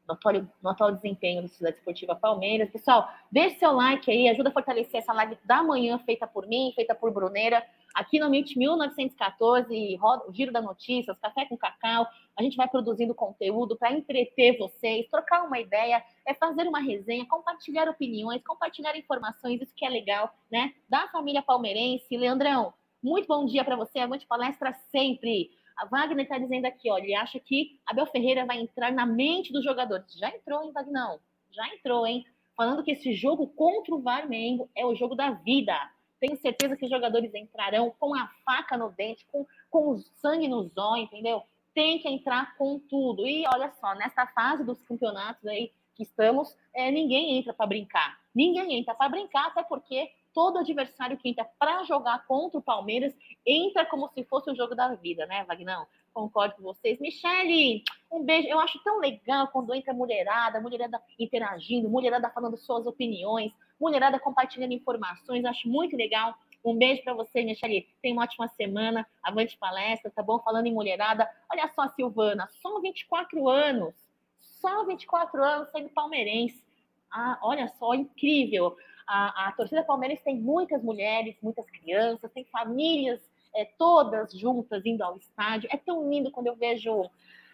[0.06, 2.70] no atual, no atual desempenho da Sociedade Esportiva Palmeiras.
[2.70, 6.72] Pessoal, deixe seu like aí, ajuda a fortalecer essa live da manhã feita por mim,
[6.74, 7.64] feita por Bruneira,
[7.94, 12.06] aqui no MIT 1914, o Giro da Notícias, Café com Cacau.
[12.36, 17.24] A gente vai produzindo conteúdo para entreter vocês, trocar uma ideia, é fazer uma resenha,
[17.26, 20.74] compartilhar opiniões, compartilhar informações, isso que é legal, né?
[20.88, 22.16] Da família palmeirense.
[22.16, 25.50] Leandrão, muito bom dia para você, avante palestra sempre.
[25.76, 29.52] A Wagner está dizendo aqui, ó, ele acha que Abel Ferreira vai entrar na mente
[29.52, 30.12] dos jogadores.
[30.14, 31.20] Já entrou, hein, Wagner?
[31.50, 32.24] Já entrou, hein?
[32.56, 35.74] Falando que esse jogo contra o Varmengo é o jogo da vida.
[36.20, 40.48] Tenho certeza que os jogadores entrarão com a faca no dente, com, com o sangue
[40.48, 41.42] no zóio, entendeu?
[41.74, 43.26] Tem que entrar com tudo.
[43.26, 48.18] E olha só, nessa fase dos campeonatos aí que estamos, é, ninguém entra para brincar.
[48.34, 53.16] Ninguém entra para brincar, até porque todo adversário que entra para jogar contra o Palmeiras
[53.46, 55.86] entra como se fosse o jogo da vida, né, Vagnão?
[56.12, 57.00] Concordo com vocês.
[57.00, 58.48] Michele, um beijo.
[58.48, 64.72] Eu acho tão legal quando entra mulherada, mulherada interagindo, mulherada falando suas opiniões, mulherada compartilhando
[64.72, 65.44] informações.
[65.44, 66.34] Acho muito legal.
[66.64, 67.88] Um beijo para você, Michele.
[68.02, 69.06] Tenha uma ótima semana.
[69.22, 70.38] Avante palestra, tá bom?
[70.40, 71.28] Falando em mulherada.
[71.50, 73.94] Olha só, Silvana, só 24 anos.
[74.40, 76.62] Só 24 anos sendo palmeirense.
[77.10, 78.76] Ah, olha só, incrível.
[79.06, 83.20] A, a torcida palmeirense tem muitas mulheres, muitas crianças, tem famílias
[83.54, 85.68] é, todas juntas indo ao estádio.
[85.72, 87.10] É tão lindo quando eu vejo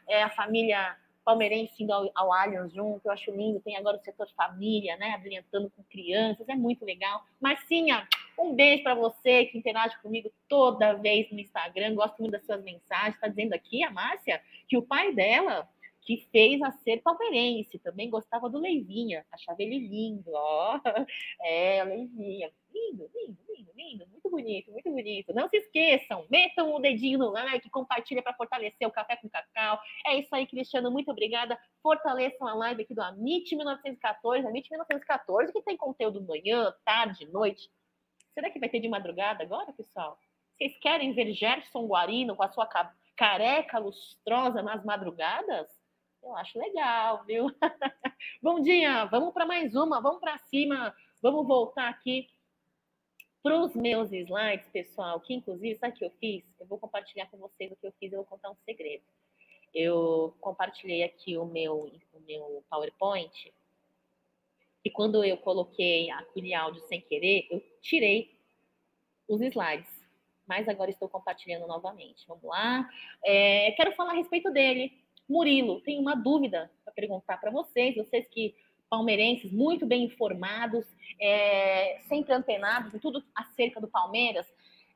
[0.08, 3.60] é, a família palmeirense indo ao, ao Allianz junto, eu acho lindo.
[3.60, 7.22] Tem agora o setor família, né, abrilhantando com crianças, é muito legal.
[7.40, 8.08] Marcinha,
[8.38, 12.62] um beijo para você que interage comigo toda vez no Instagram, gosto muito das suas
[12.62, 13.14] mensagens.
[13.14, 15.68] Está dizendo aqui, a Márcia, que o pai dela
[16.02, 20.80] que fez a ser palmeirense, também gostava do Leivinha, achava ele lindo, ó,
[21.44, 25.34] é, Leivinha, lindo, lindo, lindo, lindo, muito bonito, muito bonito.
[25.34, 29.80] Não se esqueçam, metam o dedinho no like, compartilha para fortalecer o Café com Cacau.
[30.06, 31.58] É isso aí, Cristiano, muito obrigada.
[31.82, 37.70] Fortaleçam a live aqui do Amit 1914, Amit 1914, que tem conteúdo manhã, tarde, noite.
[38.34, 40.18] Será que vai ter de madrugada agora, pessoal?
[40.56, 42.68] Vocês querem ver Gerson Guarino com a sua
[43.16, 45.79] careca lustrosa nas madrugadas?
[46.22, 47.46] Eu acho legal, viu?
[48.42, 52.28] Bom dia, vamos para mais uma, vamos para cima, vamos voltar aqui
[53.42, 56.44] para os meus slides, pessoal, que inclusive, sabe o que eu fiz?
[56.60, 59.04] Eu vou compartilhar com vocês o que eu fiz, eu vou contar um segredo.
[59.74, 63.52] Eu compartilhei aqui o meu, o meu PowerPoint,
[64.84, 68.38] e quando eu coloquei aquele áudio sem querer, eu tirei
[69.28, 69.88] os slides.
[70.46, 72.26] Mas agora estou compartilhando novamente.
[72.26, 72.88] Vamos lá.
[73.24, 74.92] É, quero falar a respeito dele.
[75.30, 78.52] Murilo, tenho uma dúvida para perguntar para vocês, vocês que
[78.88, 80.84] palmeirenses muito bem informados,
[81.20, 84.44] é, sempre antenados em tudo acerca do Palmeiras.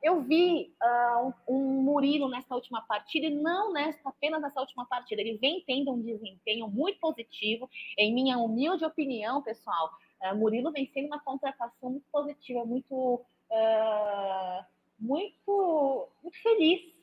[0.03, 4.85] Eu vi uh, um, um Murilo nessa última partida, e não nessa, apenas nessa última
[4.85, 5.23] partida.
[5.23, 9.89] Ele vem tendo um desempenho muito positivo, em minha humilde opinião, pessoal.
[10.21, 14.65] Uh, Murilo vem sendo uma contratação muito positiva, muito, uh,
[14.99, 16.94] muito, muito feliz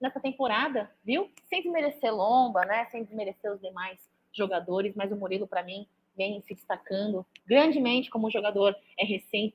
[0.00, 1.30] nessa temporada, viu?
[1.48, 2.86] Sem desmerecer Lomba, né?
[2.86, 3.98] Sem desmerecer os demais
[4.32, 9.54] jogadores, mas o Murilo, para mim, vem se destacando grandemente como jogador é recém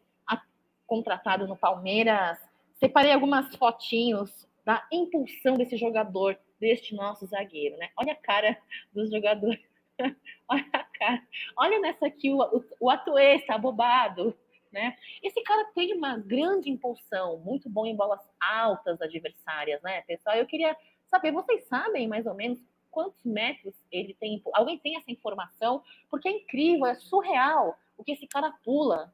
[0.91, 2.38] contratado no Palmeiras.
[2.77, 7.89] Separei algumas fotinhos da impulsão desse jogador, deste nosso zagueiro, né?
[7.95, 8.58] Olha a cara
[8.93, 9.62] dos jogadores.
[10.49, 11.23] Olha a cara.
[11.56, 14.38] Olha nessa aqui o, o, o Atuê está bobado,
[14.72, 14.96] né?
[15.22, 20.36] Esse cara tem uma grande impulsão, muito bom em bolas altas adversárias, né, pessoal?
[20.36, 20.76] Eu queria
[21.10, 24.42] saber, vocês sabem mais ou menos quantos metros ele tem?
[24.54, 25.84] Alguém tem essa informação?
[26.10, 29.14] Porque é incrível, é surreal o que esse cara pula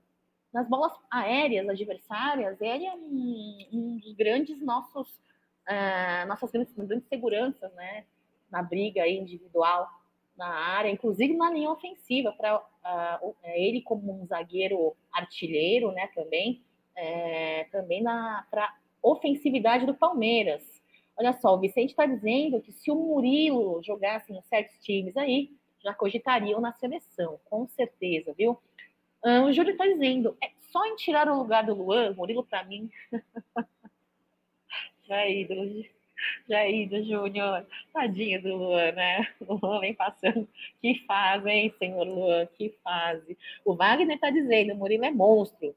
[0.54, 2.60] nas bolas aéreas adversárias.
[2.62, 8.06] Ele é um, um dos grandes nossos, uh, nossas grandes, grandes seguranças, né?
[8.50, 9.90] Na briga individual
[10.38, 16.08] na área, inclusive na linha ofensiva, para uh, ele como um zagueiro artilheiro, né?
[16.14, 16.62] Também,
[16.96, 20.64] é, também na para ofensividade do Palmeiras.
[21.16, 25.52] Olha só, o Vicente está dizendo que se o Murilo jogasse em certos times aí,
[25.84, 28.60] já cogitariam na seleção, com certeza, viu?
[29.24, 32.64] Ah, o Júlio está dizendo, é só em tirar o lugar do Luan, Murilo para
[32.64, 32.90] mim.
[35.10, 35.84] é ídolo,
[36.50, 37.66] ídolo, Júnior.
[37.94, 39.28] Tadinho do Luan, né?
[39.48, 40.48] O Luan vem passando.
[40.82, 42.46] Que fase, hein, senhor Luan?
[42.58, 43.38] Que fase.
[43.66, 45.76] O Wagner está dizendo, o Murilo é monstro.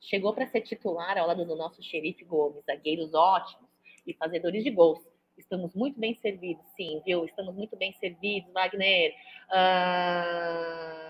[0.00, 3.70] Chegou para ser titular ao lado do nosso xerife Gomes, zagueiros ótimos
[4.06, 4.98] e fazedores de gols.
[5.38, 7.24] Estamos muito bem servidos, sim, viu?
[7.24, 9.14] Estamos muito bem servidos, Wagner.
[9.48, 11.02] Uh,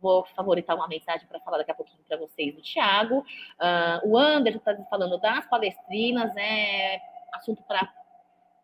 [0.00, 3.18] vou favoritar uma mensagem para falar daqui a pouquinho para vocês do Thiago.
[3.18, 7.00] Uh, o Anderson está falando das palestrinas, é
[7.32, 7.92] assunto para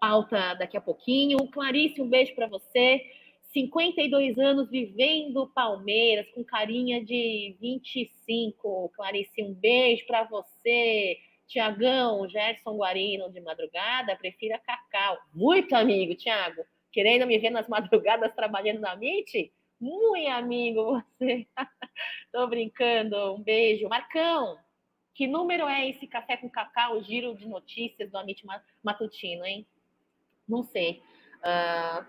[0.00, 1.38] pauta daqui a pouquinho.
[1.48, 3.02] Clarice, um beijo para você.
[3.52, 8.90] 52 anos vivendo Palmeiras, com carinha de 25.
[8.94, 11.18] Clarice, um beijo para você.
[11.46, 15.16] Tiagão, Gerson Guarino de madrugada, prefira Cacau.
[15.32, 16.62] Muito amigo, Tiago.
[16.92, 19.52] Querendo me ver nas madrugadas trabalhando na MIT?
[19.80, 21.46] Muito amigo você.
[22.32, 23.34] Tô brincando.
[23.34, 23.88] Um beijo.
[23.88, 24.56] Marcão,
[25.16, 28.44] que número é esse café com cacau, giro de notícias do Amit
[28.84, 29.66] Matutino, hein?
[30.46, 31.02] Não sei.
[31.38, 32.04] Uh,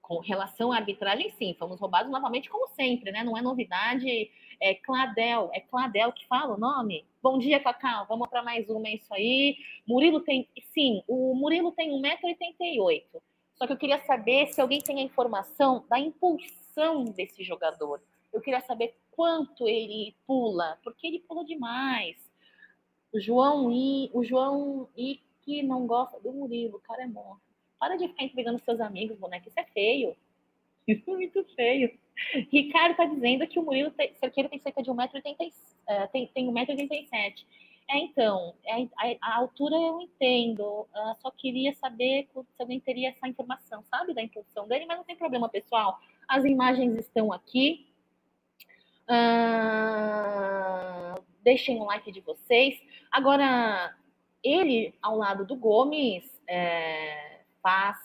[0.00, 3.22] com relação à arbitragem, sim, fomos roubados novamente, como sempre, né?
[3.22, 4.30] Não é novidade.
[4.58, 7.04] É Cladel, é Cladel que fala o nome?
[7.22, 8.06] Bom dia, Cacau.
[8.08, 9.58] Vamos para mais uma, é isso aí.
[9.86, 10.48] Murilo tem.
[10.72, 13.20] Sim, o Murilo tem 1,88m.
[13.52, 18.00] Só que eu queria saber se alguém tem a informação da impulsão desse jogador.
[18.32, 22.25] Eu queria saber quanto ele pula, porque ele pula demais.
[23.16, 27.40] O João I, o João I que não gosta do Murilo, o cara é morto.
[27.78, 30.14] Para de ficar entregando seus amigos, boneco, isso é feio.
[30.86, 31.98] Isso é muito feio.
[32.52, 35.50] Ricardo está dizendo que o Murilo tem, Cerqueiro tem cerca de 1,87m.
[35.50, 37.44] Uh, tem, tem 1,87m.
[37.88, 40.62] É, então, é, a, altura eu entendo.
[40.62, 45.04] Uh, só queria saber se alguém teria essa informação, sabe, da impulsão dele, mas não
[45.04, 45.98] tem problema, pessoal.
[46.28, 47.88] As imagens estão aqui.
[49.08, 49.66] Uh,
[51.42, 52.80] deixem o like de vocês.
[53.10, 53.94] Agora,
[54.42, 57.96] ele, ao lado do Gomes, é, faz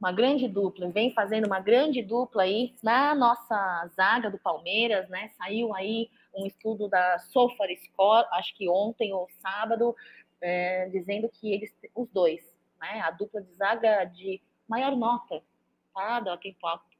[0.00, 5.30] uma grande dupla, vem fazendo uma grande dupla aí na nossa zaga do Palmeiras, né?
[5.38, 9.96] Saiu aí um estudo da Sofar Score, acho que ontem ou sábado,
[10.40, 12.42] é, dizendo que eles, os dois,
[12.80, 13.00] né?
[13.00, 15.42] A dupla de zaga de maior nota,
[15.94, 16.20] tá?
[16.20, 16.38] Da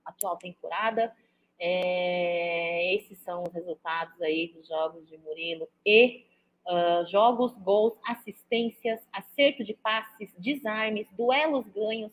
[0.05, 1.15] atual temporada.
[1.59, 6.27] É, esses são os resultados aí dos jogos de Murilo e
[6.67, 12.13] uh, jogos, gols, assistências, acerto de passes, desarmes, duelos ganhos,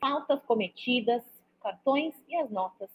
[0.00, 1.22] faltas cometidas,
[1.62, 2.90] cartões e as notas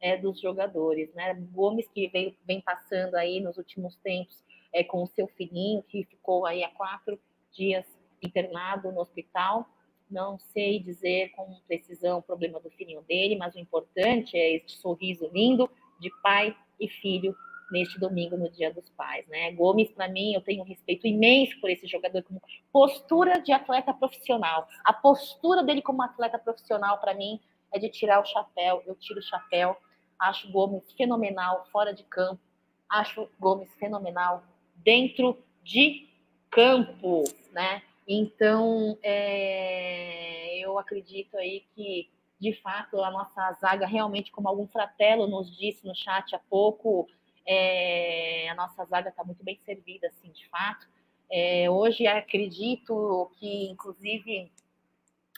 [0.00, 1.12] é, dos jogadores.
[1.14, 1.34] Né?
[1.52, 4.42] Gomes que vem, vem passando aí nos últimos tempos
[4.72, 7.18] é, com o seu filhinho, que ficou aí há quatro
[7.52, 7.86] dias
[8.22, 9.66] internado no hospital.
[10.10, 14.76] Não sei dizer com precisão o problema do filhinho dele, mas o importante é este
[14.78, 15.70] sorriso lindo
[16.00, 17.36] de pai e filho
[17.70, 19.26] neste domingo, no Dia dos Pais.
[19.28, 19.52] Né?
[19.52, 22.40] Gomes, para mim, eu tenho um respeito imenso por esse jogador, como
[22.72, 24.68] postura de atleta profissional.
[24.84, 27.40] A postura dele como atleta profissional, para mim,
[27.72, 28.82] é de tirar o chapéu.
[28.86, 29.76] Eu tiro o chapéu.
[30.18, 32.40] Acho Gomes fenomenal fora de campo.
[32.88, 34.42] Acho Gomes fenomenal
[34.76, 36.08] dentro de
[36.50, 37.82] campo, né?
[38.06, 45.26] Então, é, eu acredito aí que de fato, a nossa zaga realmente, como algum fratelo
[45.26, 47.06] nos disse no chat há pouco,
[47.46, 50.88] é, a nossa zaga está muito bem servida, assim, de fato.
[51.30, 54.50] É, hoje acredito que, inclusive,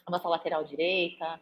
[0.06, 1.40] a nossa lateral direita,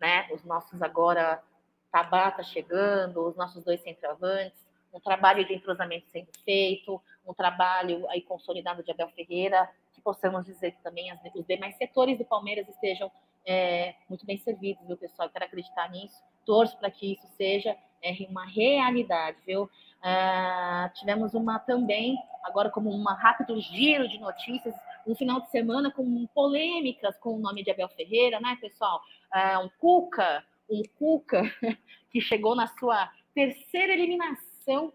[0.00, 1.42] né, os nossos agora
[1.90, 4.58] Tabata chegando, os nossos dois centroavantes,
[4.92, 10.44] um trabalho de entrosamento sendo feito, um trabalho aí consolidado de Abel Ferreira, que possamos
[10.44, 13.10] dizer que também as, os demais setores do Palmeiras estejam
[13.46, 15.28] é, muito bem servidos, viu, pessoal?
[15.28, 19.68] Eu quero acreditar nisso, torço para que isso seja é, uma realidade, viu?
[20.02, 24.74] Ah, tivemos uma também, agora como um rápido giro de notícias,
[25.06, 29.00] um final de semana com polêmicas com o nome de Abel Ferreira, né, pessoal?
[29.32, 31.42] Ah, um Cuca, um Cuca
[32.12, 34.92] que chegou na sua terceira eliminação,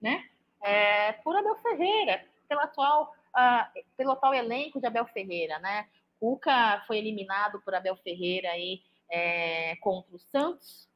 [0.00, 0.26] né?
[0.62, 5.88] É, por Abel Ferreira, pelo atual, uh, pelo atual elenco de Abel Ferreira, né?
[6.20, 10.89] Cuca foi eliminado por Abel Ferreira aí é, contra o Santos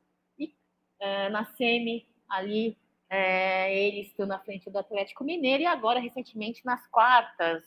[1.05, 2.77] é, na semi ali
[3.11, 7.63] é, eles estão na frente do Atlético Mineiro e agora recentemente nas quartas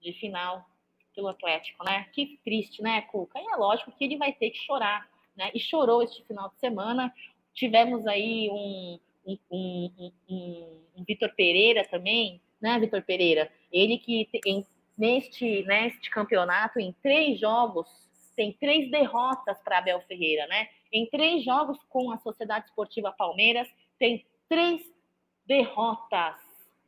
[0.00, 0.68] de final
[1.14, 2.06] pelo Atlético, né?
[2.12, 3.38] Que triste, né, Cuca?
[3.38, 5.50] E é lógico que ele vai ter que chorar, né?
[5.54, 7.14] E chorou este final de semana.
[7.54, 13.50] Tivemos aí um, um, um, um, um Vitor Pereira também, né, Vitor Pereira?
[13.72, 14.66] Ele que em,
[14.98, 17.88] neste, neste campeonato, em três jogos,
[18.34, 20.68] tem três derrotas para Abel Ferreira, né?
[20.92, 23.68] Em três jogos com a Sociedade Esportiva Palmeiras,
[23.98, 24.82] tem três
[25.44, 26.36] derrotas,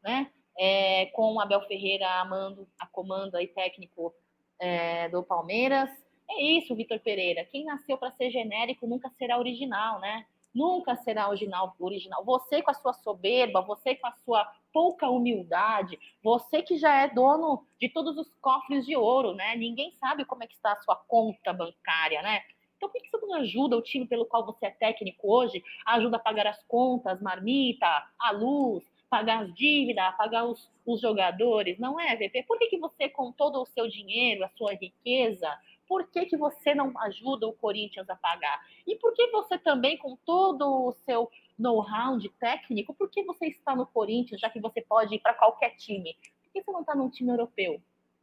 [0.03, 0.31] né?
[0.59, 4.13] É, com o Abel Ferreira amando a comando aí técnico
[4.59, 5.89] é, do Palmeiras.
[6.29, 7.45] É isso, Vitor Pereira.
[7.45, 10.27] Quem nasceu para ser genérico nunca será original, né?
[10.55, 12.25] Nunca será original, original.
[12.25, 17.09] Você com a sua soberba, você com a sua pouca humildade, você que já é
[17.09, 19.57] dono de todos os cofres de ouro, né?
[19.57, 22.43] Ninguém sabe como é que está a sua conta bancária, né?
[22.79, 25.63] Então, por que você não ajuda o time pelo qual você é técnico hoje?
[25.85, 27.87] Ajuda a pagar as contas, marmita,
[28.19, 32.45] a luz, pagar as dívidas, pagar os, os jogadores, não é, VP?
[32.45, 35.51] Por que, que você, com todo o seu dinheiro, a sua riqueza,
[35.89, 38.65] por que, que você não ajuda o Corinthians a pagar?
[38.87, 43.47] E por que você também, com todo o seu know-how de técnico, por que você
[43.47, 46.17] está no Corinthians, já que você pode ir para qualquer time?
[46.45, 47.81] Por que você não está num time europeu?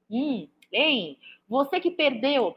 [0.09, 1.17] Hum, bem,
[1.49, 2.55] você que perdeu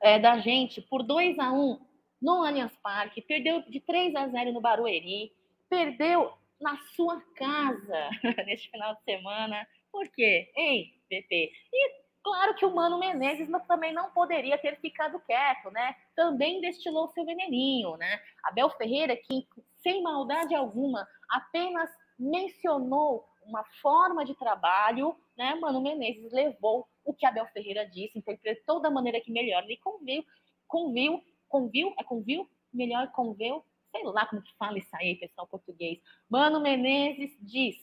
[0.00, 1.78] é, da gente por 2 a 1
[2.20, 5.32] no Allianz Parque, perdeu de 3 a 0 no Barueri,
[5.68, 8.10] perdeu na sua casa
[8.46, 9.66] neste final de semana.
[9.90, 10.50] Por quê?
[10.56, 11.52] Ei, PP.
[11.72, 11.90] E
[12.22, 15.94] claro que o Mano Menezes também não poderia ter ficado quieto, né?
[16.16, 18.20] Também destilou seu veneninho, né?
[18.44, 19.46] Abel Ferreira, que
[19.82, 25.54] sem maldade alguma, apenas mencionou uma forma de trabalho, né?
[25.54, 30.22] Mano Menezes levou o que Abel Ferreira disse, interpretou da maneira que melhor lhe conviu,
[30.66, 35.98] conviu, conviu, é conviu, melhor conviu, sei lá como que fala isso aí, pessoal português.
[36.28, 37.76] Mano Menezes diz: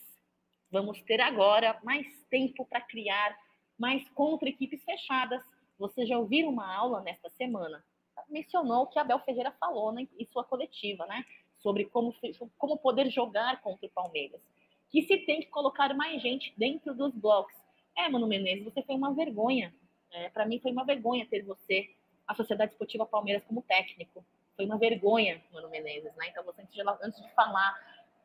[0.70, 3.36] vamos ter agora mais tempo para criar
[3.76, 5.42] mais contra equipes fechadas.
[5.76, 7.84] Vocês já ouviram uma aula nesta semana?
[8.28, 11.24] Mencionou o que Abel Ferreira falou né, em sua coletiva, né?
[11.58, 12.14] Sobre como,
[12.56, 14.40] como poder jogar contra o Palmeiras.
[14.88, 17.65] Que se tem que colocar mais gente dentro dos blocos.
[17.96, 19.74] É, Mano Menezes, você foi uma vergonha.
[20.12, 21.90] É, Para mim foi uma vergonha ter você,
[22.26, 24.24] a Sociedade Esportiva Palmeiras, como técnico.
[24.54, 26.28] Foi uma vergonha, Mano Menezes, né?
[26.28, 26.62] Então, você,
[27.02, 27.74] antes de falar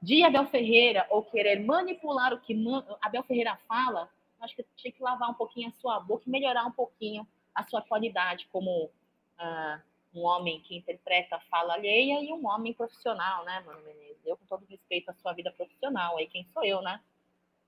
[0.01, 2.55] de Abel Ferreira ou querer manipular o que
[3.01, 6.65] Abel Ferreira fala, acho que tinha que lavar um pouquinho a sua boca e melhorar
[6.65, 9.81] um pouquinho a sua qualidade como uh,
[10.13, 14.25] um homem que interpreta a fala alheia e um homem profissional, né, Mano Menezes?
[14.25, 16.99] Eu, com todo respeito à sua vida profissional, aí quem sou eu, né?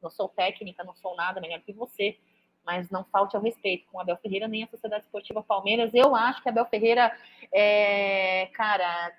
[0.03, 2.17] Não sou técnica, não sou nada melhor que você,
[2.65, 5.93] mas não falte ao respeito com Abel Ferreira nem a Sociedade Esportiva Palmeiras.
[5.93, 7.17] Eu acho que Abel Ferreira,
[7.51, 9.13] é, cara,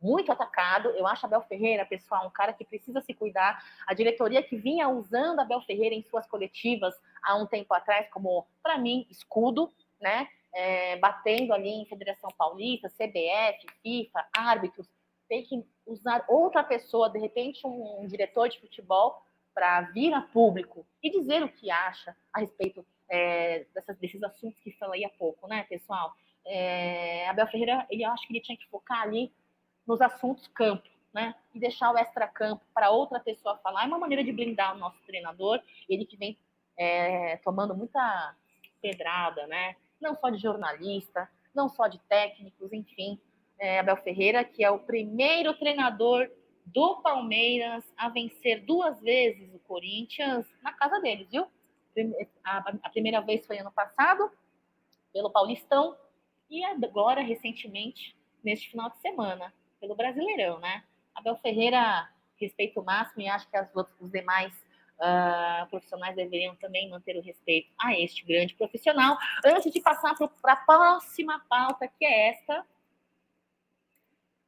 [0.00, 0.88] muito atacado.
[0.90, 3.62] Eu acho Abel Ferreira, pessoal, um cara que precisa se cuidar.
[3.86, 8.46] A diretoria que vinha usando Abel Ferreira em suas coletivas há um tempo atrás, como,
[8.62, 10.28] para mim, escudo, né?
[10.52, 14.88] É, batendo ali em Federação Paulista, CBF, FIFA, árbitros,
[15.28, 19.22] tem que usar outra pessoa, de repente um, um diretor de futebol,
[19.54, 24.60] para vir a público e dizer o que acha a respeito é, dessas, desses assuntos
[24.60, 26.14] que falei há pouco, né, pessoal?
[26.46, 29.32] É, Abel Ferreira, ele acho que ele tinha que focar ali
[29.86, 31.34] nos assuntos campo, né?
[31.54, 33.84] E deixar o extra-campo para outra pessoa falar.
[33.84, 36.38] É uma maneira de blindar o nosso treinador, ele que vem
[36.78, 38.36] é, tomando muita
[38.80, 39.76] pedrada, né?
[40.00, 43.20] Não só de jornalista, não só de técnicos, enfim.
[43.58, 46.30] É, Abel Ferreira, que é o primeiro treinador
[46.72, 51.46] do Palmeiras a vencer duas vezes o Corinthians na casa deles, viu?
[52.44, 54.30] A, primeira vez foi ano passado,
[55.12, 55.96] pelo Paulistão,
[56.48, 60.84] e agora, recentemente, neste final de semana, pelo Brasileirão, né?
[61.14, 64.52] Abel Ferreira, respeito máximo, e acho que as os demais
[65.00, 69.18] uh, profissionais deveriam também manter o respeito a este grande profissional.
[69.44, 72.64] Antes de passar para a próxima pauta, que é esta,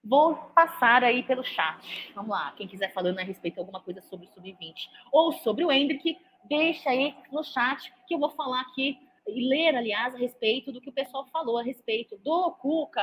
[0.04, 2.12] vou passar aí pelo chat.
[2.14, 4.74] Vamos lá, quem quiser falando a respeito de alguma coisa sobre o Sub-20
[5.12, 9.76] ou sobre o Hendrick, deixa aí no chat que eu vou falar aqui e ler,
[9.76, 13.02] aliás, a respeito do que o pessoal falou a respeito do Cuca,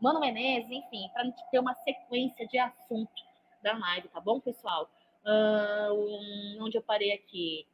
[0.00, 3.22] Mano Menezes, enfim, para a gente ter uma sequência de assunto
[3.62, 4.90] da live, tá bom, pessoal?
[5.24, 7.66] Uh, onde eu parei aqui?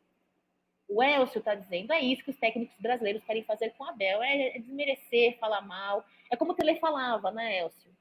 [0.89, 4.23] O Elcio está dizendo, é isso que os técnicos brasileiros querem fazer com a Abel,
[4.23, 6.05] é, é desmerecer, falar mal.
[6.31, 7.94] É como o Tele falava, né, Elcio?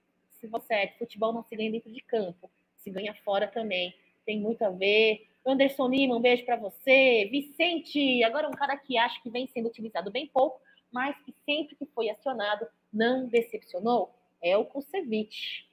[0.44, 3.96] Se você é futebol, não se ganha dentro de campo, se ganha fora também.
[4.26, 5.26] Tem muito a ver.
[5.46, 7.30] Anderson Lima, um beijo para você.
[7.32, 10.60] Vicente, agora um cara que acha que vem sendo utilizado bem pouco,
[10.92, 15.66] mas que sempre que foi acionado não decepcionou, é o Kusevich.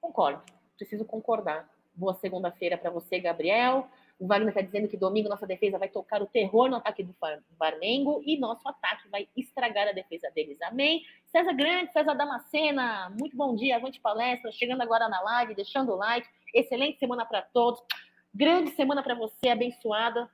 [0.00, 0.44] Concordo,
[0.76, 1.68] preciso concordar.
[1.96, 3.88] Boa segunda-feira para você, Gabriel.
[4.22, 7.12] O Wagner está dizendo que domingo nossa defesa vai tocar o terror no ataque do
[7.58, 10.62] Flamengo e nosso ataque vai estragar a defesa deles.
[10.62, 11.02] Amém?
[11.26, 15.96] César Grande, César Damascena, muito bom dia, avante palestra, chegando agora na live, deixando o
[15.96, 16.28] like.
[16.54, 17.82] Excelente semana para todos.
[18.32, 20.30] Grande semana para você, abençoada.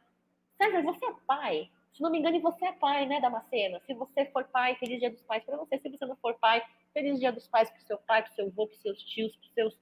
[0.58, 1.70] César, você é pai?
[1.94, 3.80] Se não me engano, você é pai, né, Damascena?
[3.86, 5.78] Se você for pai, feliz dia dos pais para você.
[5.78, 6.62] Se você não for pai,
[6.92, 9.34] feliz dia dos pais para o seu pai, para o seu avô, para seus tios,
[9.34, 9.78] para seus,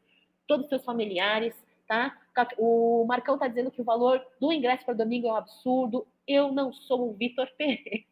[0.46, 2.16] todos os seus familiares, tá?
[2.58, 6.06] O Marcão está dizendo que o valor do ingresso para domingo é um absurdo.
[6.26, 8.04] Eu não sou o Vitor Pereira.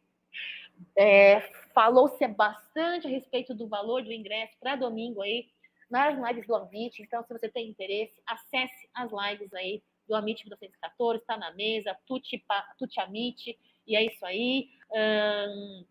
[0.96, 1.40] É,
[1.74, 5.48] Falou-se bastante a respeito do valor do ingresso para domingo aí
[5.90, 7.02] nas lives do Amit.
[7.02, 11.96] Então, se você tem interesse, acesse as lives aí do Amit 1914, está na mesa,
[12.06, 12.44] Tuti,
[12.78, 14.70] Tuti Amit, e é isso aí.
[14.92, 15.84] Um,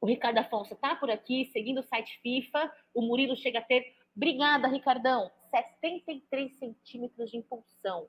[0.00, 2.72] o Ricardo Afonso está por aqui, seguindo o site FIFA.
[2.92, 3.94] O Murilo chega a ter.
[4.16, 5.30] Obrigada, Ricardão.
[5.52, 8.08] 73 centímetros de impulsão.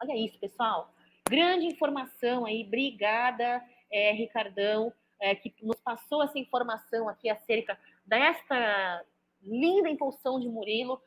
[0.00, 0.92] Olha isso, pessoal.
[1.28, 2.62] Grande informação aí.
[2.66, 9.04] Obrigada, é, Ricardão, é, que nos passou essa informação aqui acerca desta
[9.42, 11.00] linda impulsão de Murilo.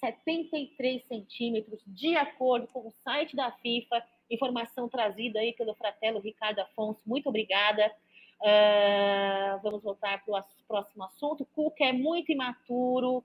[0.00, 6.60] 73 centímetros, de acordo com o site da FIFA, informação trazida aí pelo fratelo Ricardo
[6.60, 7.92] Afonso, muito obrigada.
[8.40, 11.44] Uh, vamos voltar para o próximo assunto.
[11.54, 13.22] Cuca é muito imaturo,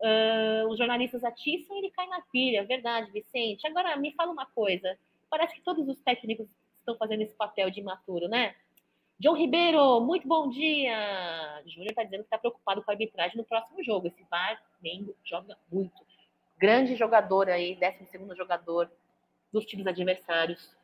[0.00, 3.66] uh, os jornalistas atiçam e ele cai na pilha, verdade, Vicente.
[3.66, 4.98] Agora, me fala uma coisa,
[5.30, 6.46] parece que todos os técnicos
[6.78, 8.54] estão fazendo esse papel de imaturo, né?
[9.18, 11.62] John Ribeiro, muito bom dia.
[11.66, 14.08] Júnior está dizendo que está preocupado com a arbitragem no próximo jogo.
[14.08, 16.04] Esse Flamengo joga muito
[16.58, 18.90] grande jogador aí, 12 jogador
[19.52, 20.74] dos times adversários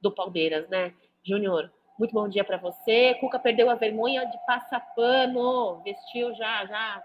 [0.00, 0.94] do Palmeiras, né?
[1.24, 3.14] Júnior, muito bom dia para você.
[3.20, 7.02] Cuca perdeu a vergonha de passapano, vestiu já, já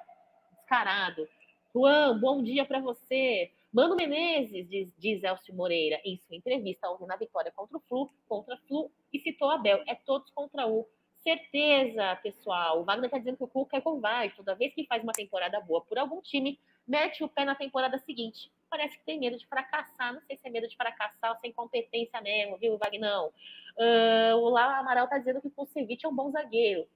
[0.55, 1.27] descarado.
[1.73, 3.51] Juan, bom dia para você.
[3.71, 8.11] Mano Menezes, diz, diz Elcio Moreira, em sua entrevista ontem na vitória contra o Flu,
[8.27, 10.85] contra o Flu, e citou Abel, é todos contra um.
[11.17, 12.81] Certeza, pessoal.
[12.81, 14.35] O Wagner está dizendo que o Cuca é covarde.
[14.35, 16.57] Toda vez que faz uma temporada boa por algum time,
[16.87, 18.49] mete o pé na temporada seguinte.
[18.69, 20.13] Parece que tem medo de fracassar.
[20.13, 23.33] Não sei se é medo de fracassar ou sem competência mesmo, viu, Vagnão?
[23.77, 26.87] Uh, o Lá Amaral tá dizendo que o Kusevich é um bom zagueiro.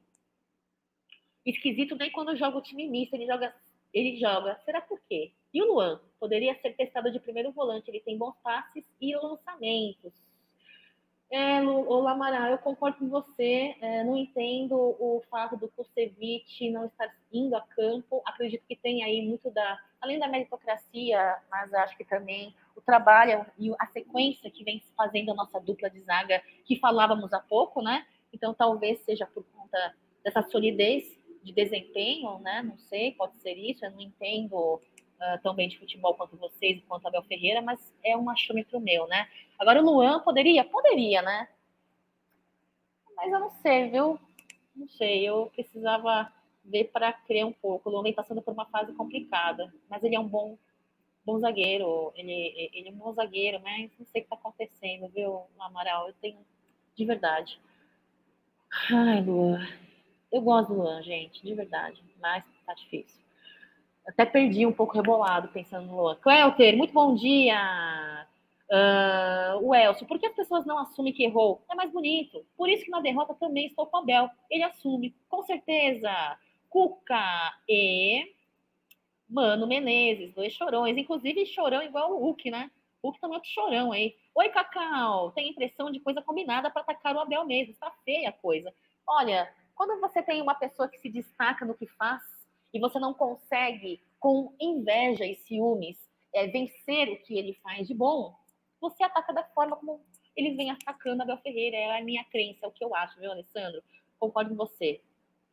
[1.45, 3.53] Esquisito nem quando joga o time misto, ele joga,
[3.93, 4.59] ele joga.
[4.65, 5.31] Será por quê?
[5.53, 5.99] E o Luan?
[6.19, 10.13] Poderia ser testado de primeiro volante, ele tem bons passes e lançamentos.
[11.31, 13.73] É, o Lamaral, eu concordo com você.
[13.79, 18.21] É, não entendo o fato do Kusevich não estar indo a campo.
[18.25, 23.45] Acredito que tem aí muito da, além da meritocracia, mas acho que também o trabalho
[23.57, 27.81] e a sequência que vem fazendo a nossa dupla de zaga, que falávamos há pouco,
[27.81, 28.05] né?
[28.33, 32.61] Então talvez seja por conta dessa solidez de desempenho, né?
[32.61, 33.85] Não sei, pode ser isso.
[33.85, 38.15] Eu não entendo uh, tão bem de futebol quanto vocês, quanto Abel Ferreira, mas é
[38.15, 39.27] um achômetro meu, né?
[39.57, 40.63] Agora o Luan poderia?
[40.63, 41.47] Poderia, né?
[43.15, 44.19] Mas eu não sei, viu?
[44.75, 46.31] Não sei, eu precisava
[46.63, 47.89] ver para crer um pouco.
[47.89, 50.57] O Luan vem passando por uma fase complicada, mas ele é um bom
[51.23, 55.07] bom zagueiro, ele, ele é um bom zagueiro, mas não sei o que está acontecendo,
[55.09, 56.07] viu, Amaral?
[56.07, 56.39] Eu tenho
[56.95, 57.59] de verdade.
[58.91, 59.67] Ai, Luan.
[60.32, 63.21] Eu gosto do Luan, gente, de verdade, mas tá difícil.
[64.07, 66.15] Até perdi um pouco rebolado pensando no Luan.
[66.15, 68.25] Cleuter, muito bom dia.
[68.71, 71.61] Uh, o Elcio, por que as pessoas não assumem que errou?
[71.69, 72.45] É mais bonito.
[72.55, 74.29] Por isso que na derrota também estou com o Abel.
[74.49, 76.09] Ele assume, com certeza.
[76.69, 78.34] Cuca e
[79.29, 80.97] Mano Menezes, dois chorões.
[80.97, 82.71] Inclusive, chorão igual o Hulk, né?
[83.03, 84.15] Hulk também é outro chorão aí.
[84.34, 85.32] Oi, Cacau.
[85.32, 87.73] Tem impressão de coisa combinada para atacar o Abel mesmo.
[87.73, 88.73] Está feia a coisa.
[89.05, 92.21] Olha, Quando você tem uma pessoa que se destaca no que faz
[92.71, 95.97] e você não consegue, com inveja e ciúmes,
[96.36, 98.38] é, vencer o que ele faz de bom,
[98.79, 100.05] você ataca da forma como
[100.38, 101.75] eles vêm atacando a Abel Ferreira.
[101.77, 103.82] É a minha crença, é o que eu acho, viu, Alessandro?
[104.19, 105.01] Concordo com você.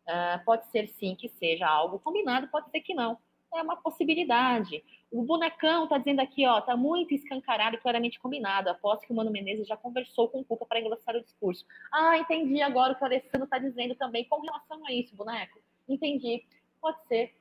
[0.06, 3.16] Uh, pode ser sim que seja algo combinado, pode ser que não.
[3.54, 4.84] É uma possibilidade.
[5.10, 8.68] O bonecão está dizendo aqui, ó, tá muito escancarado e claramente combinado.
[8.68, 11.64] Aposto que o Mano Menezes já conversou com o Cuca para engrossar o discurso.
[11.90, 15.58] Ah, entendi agora o que o Alessandro está dizendo também com relação a isso, boneco.
[15.88, 16.44] Entendi.
[16.80, 17.34] Pode ser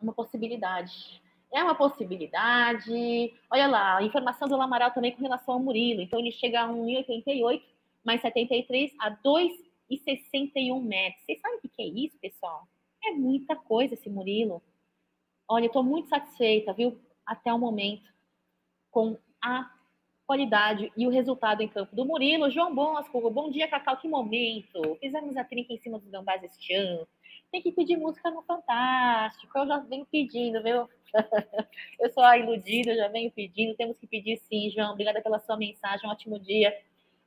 [0.00, 1.22] uma possibilidade.
[1.52, 3.32] É uma possibilidade.
[3.50, 6.00] Olha lá, a informação do Lamaral também com relação ao Murilo.
[6.00, 7.62] Então ele chega a 1,88
[8.04, 11.24] mais 73 a 2,61 metros.
[11.24, 12.66] Vocês sabem o que é isso, pessoal?
[13.04, 14.62] É muita coisa esse Murilo.
[15.52, 18.10] Olha, estou muito satisfeita, viu, até o momento,
[18.90, 19.70] com a
[20.26, 22.50] qualidade e o resultado em campo do Murilo.
[22.50, 24.96] João Bosco, bom dia, Cacau, que momento.
[24.98, 27.06] Fizemos a trinca em cima dos gambás este ano.
[27.50, 29.58] Tem que pedir música no Fantástico.
[29.58, 30.88] Eu já venho pedindo, viu?
[32.00, 33.76] eu sou a iludida, já venho pedindo.
[33.76, 34.92] Temos que pedir sim, João.
[34.92, 36.08] Obrigada pela sua mensagem.
[36.08, 36.74] Um ótimo dia.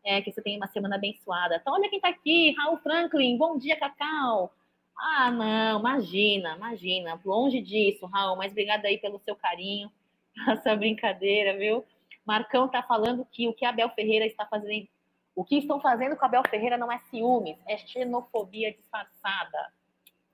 [0.03, 1.57] É, que você tenha uma semana abençoada.
[1.57, 3.37] Então, olha quem está aqui, Raul Franklin.
[3.37, 4.51] Bom dia, Cacau.
[4.97, 7.19] Ah, não, imagina, imagina.
[7.23, 9.91] Longe disso, Raul, mas obrigada aí pelo seu carinho,
[10.47, 11.85] essa brincadeira, viu?
[12.25, 14.87] Marcão tá falando que o que Abel Ferreira está fazendo,
[15.35, 19.71] o que estão fazendo com Abel Ferreira não é ciúmes, é xenofobia disfarçada.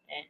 [0.08, 0.26] É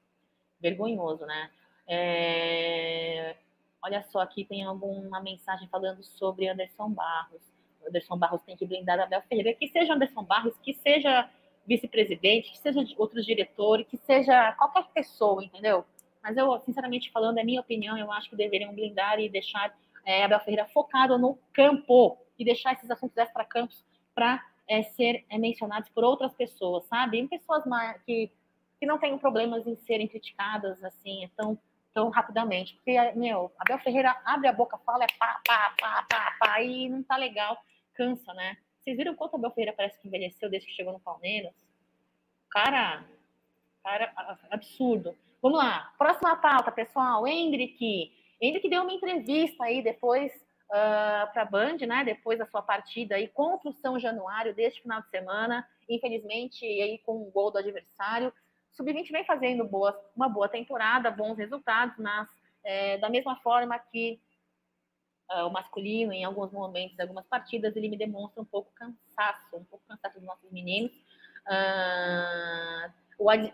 [0.60, 1.52] vergonhoso, né?
[1.88, 3.36] É...
[3.84, 7.42] Olha só, aqui tem alguma mensagem falando sobre Anderson Barros.
[7.86, 9.54] Anderson Barros tem que blindar a Abel Ferreira.
[9.54, 11.30] Que seja Anderson Barros, que seja
[11.68, 15.86] vice-presidente, que seja outros diretores, que seja qualquer pessoa, entendeu?
[16.22, 20.24] Mas eu, sinceramente falando, é minha opinião, eu acho que deveriam blindar e deixar é,
[20.24, 23.84] Abel Ferreira focado no campo e deixar esses assuntos extra-campos
[24.14, 27.20] para é, ser é, mencionados por outras pessoas, sabe?
[27.20, 27.64] Em pessoas
[28.05, 28.32] que,
[28.80, 31.57] que não tenham problemas em serem criticadas assim tão,
[31.93, 32.76] tão rapidamente.
[32.76, 36.89] Porque, meu, Abel Ferreira abre a boca, fala, é pá, pá, pá, pá, pá, e
[36.89, 37.57] não tá legal,
[37.93, 38.57] cansa, né?
[38.84, 41.54] Vocês viram quanto Abel Ferreira parece que envelheceu desde que chegou no Palmeiras?
[42.50, 43.04] Cara,
[43.84, 44.12] cara,
[44.50, 45.16] absurdo.
[45.42, 47.28] Vamos lá, próxima pauta, pessoal.
[47.28, 48.12] Hendrick.
[48.42, 52.04] Hendrick deu uma entrevista aí depois uh, ah, para a Band, né?
[52.04, 55.68] Depois da sua partida aí contra o São Januário deste final de semana.
[55.88, 58.34] Infelizmente, aí com o gol do adversário.
[58.72, 62.28] Sub-20 vem fazendo boas, uma boa temporada, bons resultados, mas
[62.64, 64.20] é, da mesma forma que
[65.36, 69.64] uh, o masculino, em alguns momentos, algumas partidas, ele me demonstra um pouco cansaço, um
[69.64, 70.92] pouco cansaço dos nossos meninos.
[71.48, 73.02] Uh,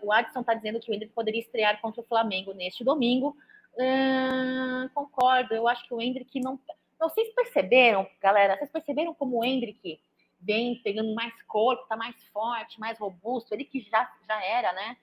[0.02, 3.36] o Adson está dizendo que o Hendrick poderia estrear contra o Flamengo neste domingo.
[3.74, 6.60] Uh, concordo, eu acho que o Hendrick não.
[7.00, 8.56] Não, vocês perceberam, galera?
[8.56, 10.00] Vocês perceberam como o Hendrick
[10.40, 13.54] vem pegando mais corpo, está mais forte, mais robusto?
[13.54, 14.98] Ele que já, já era, né?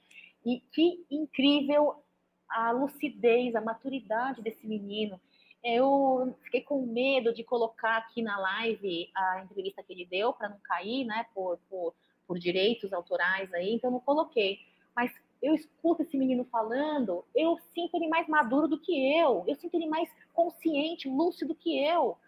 [0.45, 2.03] E que incrível
[2.49, 5.21] a lucidez, a maturidade desse menino.
[5.65, 10.51] Eu fiquei com medo de colocar aqui na live a entrevista que ele deu para
[10.51, 11.95] não cair, né, por, por,
[12.27, 14.59] por, direitos autorais aí, então não coloquei.
[14.95, 15.11] Mas
[15.43, 19.75] eu escuto esse menino falando, eu sinto ele mais maduro do que eu, eu sinto
[19.75, 22.19] ele mais consciente, lúcido que eu.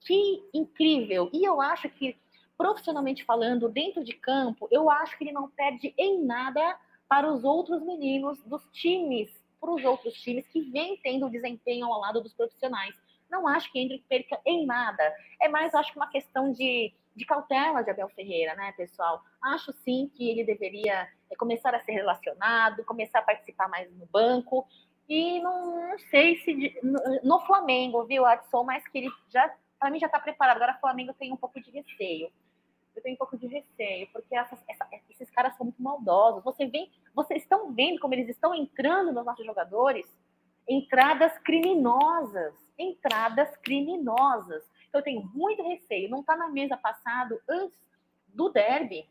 [0.00, 1.28] Que incrível!
[1.32, 2.16] E eu acho que,
[2.56, 7.44] profissionalmente falando, dentro de campo, eu acho que ele não perde em nada para os
[7.44, 9.30] outros meninos dos times
[9.60, 12.94] para os outros times que vêm tendo desempenho ao lado dos profissionais.
[13.30, 15.14] Não acho que Hendrick perca em nada.
[15.40, 19.22] É mais, acho que uma questão de, de cautela de Abel Ferreira, né, pessoal?
[19.42, 24.06] Acho sim que ele deveria é, começar a ser relacionado, começar a participar mais no
[24.06, 24.66] banco.
[25.08, 26.78] E não, não sei se
[27.22, 30.56] no, Flamengo, viu, Adson, mas que ele já, para mim, já está preparado.
[30.56, 32.30] Agora, o Flamengo tem um pouco de receio
[32.94, 36.42] eu tenho um pouco de receio, porque essas, essa, esses caras são muito maldosos.
[36.44, 40.06] Você vem, vocês estão vendo como eles estão entrando nos nossos jogadores?
[40.68, 44.62] Entradas criminosas, entradas criminosas.
[44.92, 46.10] Eu tenho muito receio.
[46.10, 47.78] Não está na mesa passado, antes
[48.28, 49.08] do derby,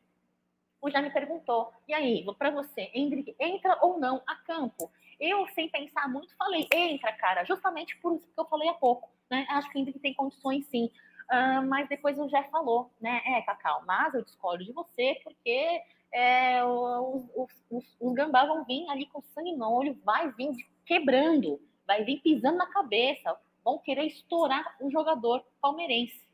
[0.81, 4.91] o já me perguntou, e aí, para você, Hendrick, entra ou não a campo?
[5.19, 9.09] Eu, sem pensar muito, falei, entra, cara, justamente por isso que eu falei há pouco,
[9.29, 9.45] né?
[9.49, 10.91] Acho que o Hendrick tem condições, sim.
[11.31, 13.21] Uh, mas depois o Jé falou, né?
[13.25, 15.81] É, Cacau, mas eu discordo de você porque
[16.13, 20.55] é, os, os, os, os gambá vão vir ali com sangue no olho, vai vir
[20.85, 26.25] quebrando, vai vir pisando na cabeça, vão querer estourar o jogador palmeirense.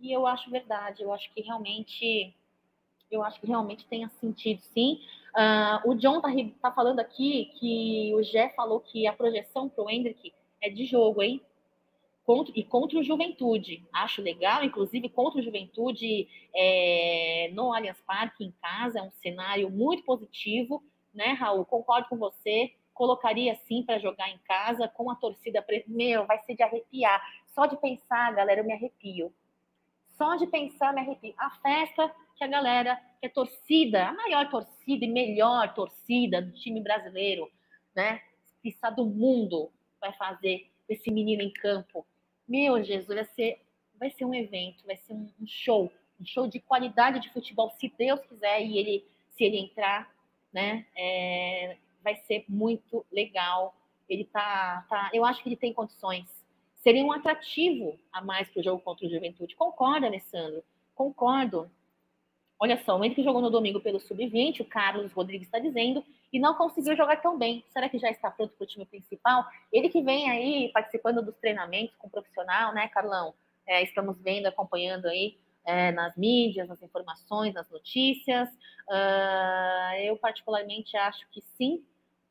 [0.00, 2.36] E eu acho verdade, eu acho que realmente,
[3.10, 5.00] eu acho que realmente tenha sentido, sim.
[5.34, 6.28] Uh, o John tá,
[6.60, 11.22] tá falando aqui que o Jé falou que a projeção pro Hendrick é de jogo,
[11.22, 11.40] hein?
[12.24, 13.86] Contra, e contra o Juventude.
[13.92, 19.70] Acho legal, inclusive contra o Juventude é, no Allianz Parque, em casa, é um cenário
[19.70, 21.64] muito positivo, né, Raul?
[21.64, 22.72] Concordo com você.
[22.92, 25.64] Colocaria sim para jogar em casa com a torcida.
[25.86, 27.22] Meu, vai ser de arrepiar.
[27.54, 29.32] Só de pensar, galera, eu me arrepio.
[30.16, 31.34] Só de pensar, me arrepio.
[31.36, 36.52] A festa que a galera, que a torcida, a maior torcida e melhor torcida do
[36.52, 37.50] time brasileiro,
[37.94, 38.20] né?
[38.64, 39.70] está do mundo,
[40.00, 42.06] vai fazer esse menino em campo
[42.46, 43.60] meu Jesus, vai ser,
[43.98, 45.90] vai ser um evento, vai ser um, show,
[46.20, 49.04] um show de qualidade de futebol, se Deus quiser e ele,
[49.36, 50.12] se ele entrar,
[50.52, 50.86] né?
[50.96, 53.74] É, vai ser muito legal.
[54.08, 56.26] Ele tá, tá, eu acho que ele tem condições.
[56.76, 59.56] Seria um atrativo a mais para o jogo contra o Juventude.
[59.56, 60.62] Concorda, Alessandro?
[60.94, 61.70] Concordo.
[62.64, 66.02] Olha só, o que jogou no domingo pelo Sub-20, o Carlos Rodrigues está dizendo,
[66.32, 67.62] e não conseguiu jogar tão bem.
[67.68, 69.44] Será que já está pronto para o time principal?
[69.70, 73.34] Ele que vem aí participando dos treinamentos com o profissional, né, Carlão?
[73.66, 78.48] É, estamos vendo, acompanhando aí é, nas mídias, nas informações, nas notícias.
[78.88, 81.84] Uh, eu, particularmente, acho que sim,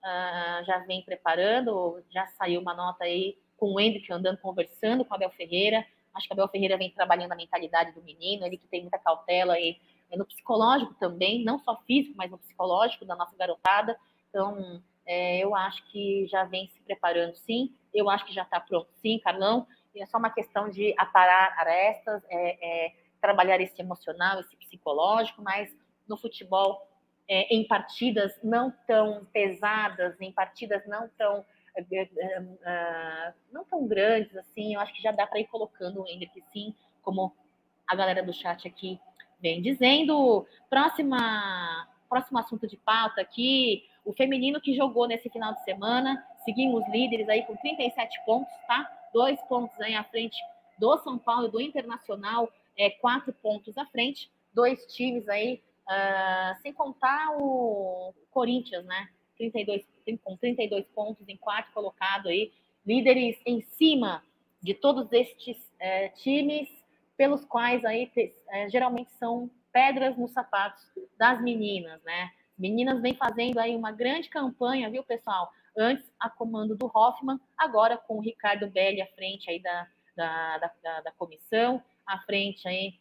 [0.04, 5.14] uh, já vem preparando, já saiu uma nota aí com o Hendrick andando, conversando com
[5.14, 5.86] o Abel Ferreira.
[6.12, 8.98] Acho que o Abel Ferreira vem trabalhando a mentalidade do menino, ele que tem muita
[8.98, 9.78] cautela aí
[10.14, 13.98] é no psicológico também, não só físico, mas no psicológico da nossa garotada.
[14.30, 18.60] Então, é, eu acho que já vem se preparando sim, eu acho que já está
[18.60, 19.66] pronto sim, Carlão.
[19.94, 25.42] E é só uma questão de aparar arestas, é, é, trabalhar esse emocional, esse psicológico,
[25.42, 25.76] mas
[26.08, 26.88] no futebol,
[27.28, 34.76] é, em partidas não tão pesadas, em partidas não tão uh, não tão grandes assim,
[34.76, 37.36] eu acho que já dá para ir colocando o Hendrick sim, como
[37.88, 39.00] a galera do chat aqui
[39.44, 45.62] Bem dizendo, próxima, próximo assunto de pauta aqui, o feminino que jogou nesse final de
[45.66, 48.90] semana, seguimos líderes aí com 37 pontos, tá?
[49.14, 50.38] Dois pontos aí à frente
[50.80, 56.62] do São Paulo e do Internacional, é, quatro pontos à frente, dois times aí, uh,
[56.62, 59.10] sem contar o Corinthians, né?
[59.38, 59.86] 32,
[60.24, 62.50] com 32 pontos em quarto colocado aí,
[62.86, 64.24] líderes em cima
[64.62, 66.70] de todos estes é, times
[67.18, 68.12] pelos quais aí
[68.50, 70.84] é, geralmente são pedras nos sapatos
[71.18, 72.32] das meninas, né?
[72.58, 75.52] Meninas vêm fazendo aí uma grande campanha, viu, pessoal?
[75.76, 80.58] Antes a comando do Hoffman, agora com o Ricardo Belli à frente aí da, da,
[80.58, 83.00] da, da comissão, à frente aí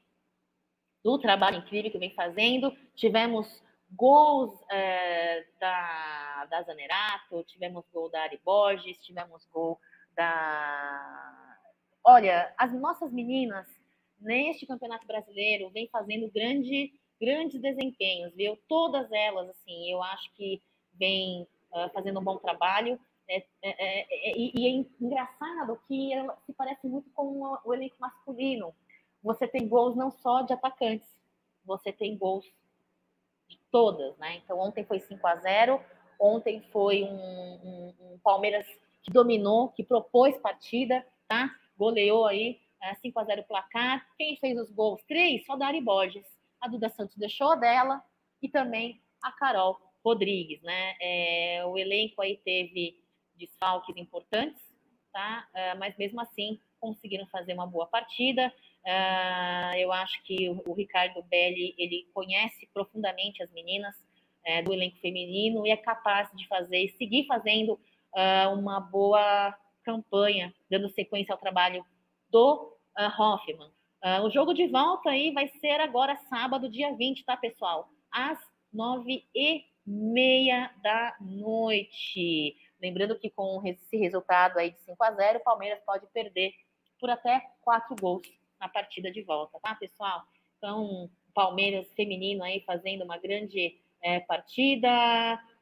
[1.05, 2.75] do trabalho incrível que vem fazendo.
[2.95, 9.79] Tivemos gols é, da, da Zanerato, tivemos gol da Ari Borges, tivemos gol
[10.15, 11.59] da.
[12.05, 13.69] Olha, as nossas meninas
[14.23, 18.59] neste Campeonato Brasileiro vem fazendo grande, grandes desempenhos, viu?
[18.69, 20.63] Todas elas, assim, eu acho que
[20.95, 22.99] vem uh, fazendo um bom trabalho.
[23.29, 27.97] É, é, é, é e, é engraçado que ela se parece muito com o elenco
[27.99, 28.75] masculino.
[29.23, 31.09] Você tem gols não só de atacantes,
[31.65, 32.45] você tem gols
[33.49, 34.37] de todas, né?
[34.37, 35.81] Então ontem foi 5 a 0
[36.19, 38.67] ontem foi um, um, um Palmeiras
[39.03, 41.55] que dominou, que propôs partida, tá?
[41.77, 42.61] Goleou aí
[43.01, 44.07] 5 a 0 placar.
[44.17, 45.03] Quem fez os gols?
[45.07, 46.27] Três, só Dari Borges.
[46.61, 48.03] A Duda Santos deixou dela
[48.41, 50.95] e também a Carol Rodrigues, né?
[51.01, 53.01] É, o elenco aí teve
[53.37, 54.61] desfalques importantes,
[55.13, 55.47] tá?
[55.55, 58.53] É, mas mesmo assim conseguiram fazer uma boa partida.
[58.85, 63.95] É, eu acho que o, o, Ricardo Belli ele conhece profundamente as meninas
[64.45, 67.79] é, do elenco feminino e é capaz de fazer e seguir fazendo
[68.15, 71.87] é, uma boa campanha, dando sequência ao trabalho
[72.33, 73.71] do uh, Hoffman.
[74.03, 77.89] Uh, o jogo de volta aí vai ser agora sábado, dia 20, tá, pessoal?
[78.11, 78.39] Às
[78.73, 82.57] nove e meia da noite.
[82.81, 86.53] Lembrando que com esse resultado aí de 5 a 0 o Palmeiras pode perder
[86.99, 88.27] por até quatro gols
[88.59, 90.23] na partida de volta, tá, pessoal?
[90.57, 94.89] Então, Palmeiras feminino aí fazendo uma grande é, partida.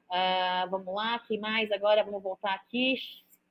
[0.09, 2.05] Uh, vamos lá, que mais agora?
[2.05, 2.97] Vamos voltar aqui.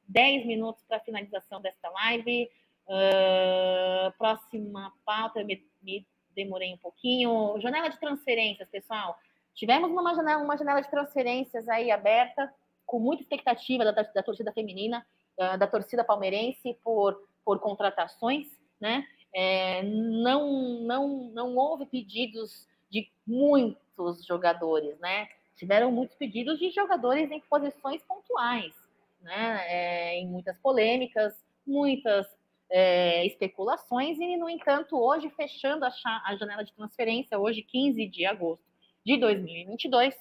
[0.07, 2.49] 10 minutos para a finalização desta live.
[2.89, 7.59] Uh, próxima pauta, eu me, me, demorei um pouquinho.
[7.59, 9.15] Janela de transferências, pessoal.
[9.53, 12.51] Tivemos uma janela, uma janela de transferências aí aberta,
[12.87, 15.05] com muita expectativa da, da torcida feminina,
[15.37, 18.47] uh, da torcida palmeirense por, por contratações,
[18.81, 19.05] né?
[19.35, 25.27] É, não, não, não houve pedidos de muitos jogadores, né?
[25.55, 28.73] Tiveram muitos pedidos de jogadores em posições pontuais,
[29.21, 29.63] né?
[29.67, 31.35] É, em muitas polêmicas,
[31.67, 32.38] muitas
[32.69, 35.91] é, especulações, e, no entanto, hoje, fechando a,
[36.25, 38.63] a, janela de transferência, hoje, 15 de agosto
[39.05, 40.15] de 2022,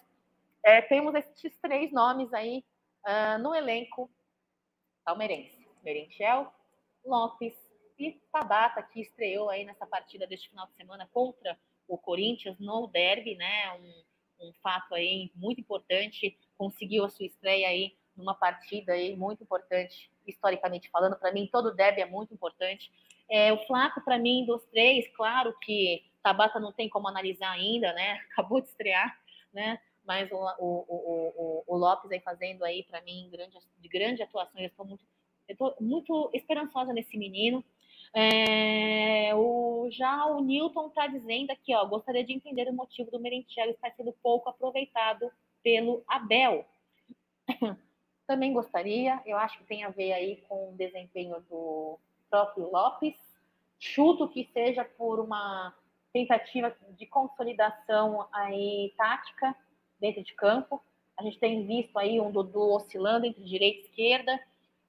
[0.64, 2.64] é, temos esses três nomes aí
[3.06, 4.10] uh, no elenco
[5.04, 5.66] palmeirense.
[5.82, 6.52] Merentiel,
[7.04, 7.54] Lopes
[7.98, 12.86] e Tabata, que estreou aí nessa partida deste final de semana contra o Corinthians no
[12.86, 13.72] derby, né?
[13.74, 19.42] Um, um fato aí muito importante, conseguiu a sua estreia aí numa partida aí muito
[19.42, 21.16] importante, historicamente falando.
[21.16, 22.90] Para mim, todo derby é muito importante.
[23.30, 27.92] É, o Flaco, para mim, dos três, claro que Tabata não tem como analisar ainda,
[27.92, 28.20] né?
[28.32, 29.18] Acabou de estrear,
[29.52, 29.78] né?
[30.06, 34.60] Mas o, o, o, o Lopes aí fazendo aí, para mim, grande, de grande atuação.
[34.60, 35.04] Eu estou muito,
[35.80, 37.62] muito esperançosa nesse menino.
[38.14, 43.20] É, o, já o Newton está dizendo aqui, ó, gostaria de entender o motivo do
[43.20, 45.30] Merentiel estar sendo pouco aproveitado
[45.62, 46.66] pelo Abel.
[48.28, 51.98] Também gostaria, eu acho que tem a ver aí com o desempenho do
[52.28, 53.16] próprio Lopes.
[53.78, 55.74] Chuto que seja por uma
[56.12, 59.56] tentativa de consolidação aí tática
[59.98, 60.78] dentro de campo.
[61.16, 64.38] A gente tem visto aí um Dudu oscilando entre direita e esquerda,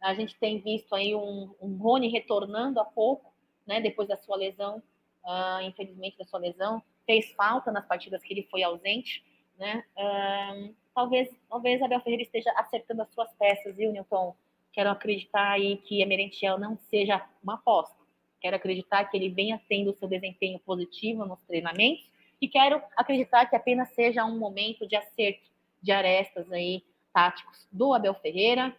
[0.01, 3.33] a gente tem visto aí um, um Rony retornando há pouco,
[3.65, 4.83] né, depois da sua lesão,
[5.23, 9.23] uh, infelizmente da sua lesão, fez falta nas partidas que ele foi ausente,
[9.57, 9.85] né?
[9.97, 14.35] Uh, talvez, talvez Abel Ferreira esteja acertando as suas peças, viu, Newton?
[14.73, 17.95] Quero acreditar aí que Emerentiel não seja uma aposta.
[18.41, 22.05] Quero acreditar que ele venha tendo seu desempenho positivo nos treinamentos
[22.41, 25.49] e quero acreditar que apenas seja um momento de acerto
[25.81, 26.83] de arestas aí
[27.13, 28.75] táticos do Abel Ferreira,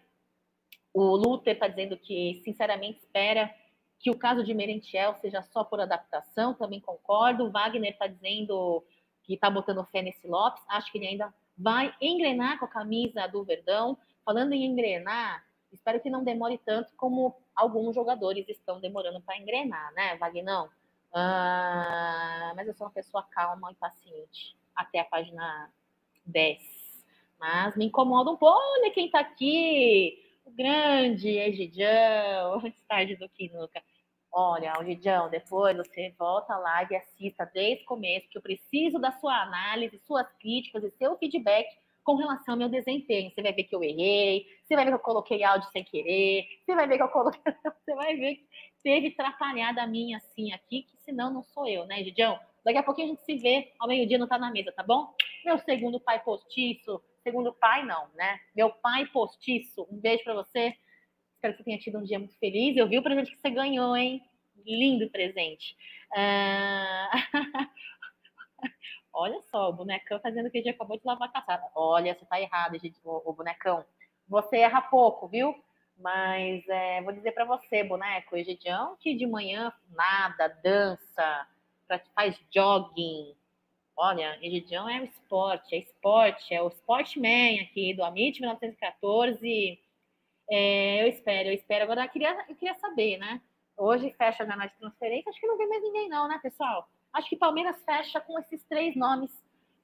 [0.92, 3.54] o Luther está dizendo que, sinceramente, espera
[3.98, 7.44] que o caso de Merentiel seja só por adaptação, também concordo.
[7.44, 8.84] O Wagner está dizendo
[9.22, 13.26] que está botando fé nesse Lopes, acho que ele ainda vai engrenar com a camisa
[13.26, 13.96] do Verdão.
[14.24, 19.92] Falando em engrenar, espero que não demore tanto como alguns jogadores estão demorando para engrenar,
[19.94, 20.68] né, Vagnão?
[21.12, 25.70] Ah, mas eu sou uma pessoa calma e paciente até a página
[26.24, 27.04] 10.
[27.38, 28.58] Mas me incomoda um pouco.
[28.58, 30.30] Olha quem está aqui!
[30.50, 33.82] o grande Egidião, antes tarde do que nunca.
[34.32, 39.10] Olha, Egidião, depois você volta lá e assista desde o começo, que eu preciso da
[39.12, 41.66] sua análise, suas críticas e seu feedback
[42.04, 43.30] com relação ao meu desempenho.
[43.30, 46.46] Você vai ver que eu errei, você vai ver que eu coloquei áudio sem querer,
[46.64, 47.40] você vai ver que eu coloquei.
[47.80, 48.46] Você vai ver que
[48.84, 52.38] teve atrapalhada minha assim aqui, que senão não sou eu, né, Gidião?
[52.64, 55.12] Daqui a pouquinho a gente se vê ao meio-dia, não tá na mesa, tá bom?
[55.44, 58.38] Meu segundo pai postiço, segundo pai, não, né?
[58.54, 60.74] Meu pai postiço, um beijo para você.
[61.40, 62.76] Espero que você tenha tido um dia muito feliz.
[62.76, 64.22] Eu vi o presente que você ganhou, hein?
[64.66, 65.74] Lindo presente.
[66.12, 67.08] Uh...
[69.10, 71.66] Olha só, o bonecão fazendo o que a gente acabou de lavar a caçada.
[71.74, 73.82] Olha, você tá errado, gente, o, o bonecão.
[74.28, 75.54] Você erra pouco, viu?
[75.96, 81.46] Mas é, vou dizer para você, boneco, Egidião, que de manhã nada, dança,
[82.14, 83.34] faz jogging,
[83.96, 89.78] Olha, religião é o esporte, é esporte, é o sportman aqui do Amit 1914.
[90.50, 91.84] É, eu espero, eu espero.
[91.84, 93.40] Agora, eu queria, eu queria saber, né?
[93.76, 96.88] Hoje fecha a janela de transferência, acho que não vem mais ninguém não, né, pessoal?
[97.12, 99.30] Acho que Palmeiras fecha com esses três nomes,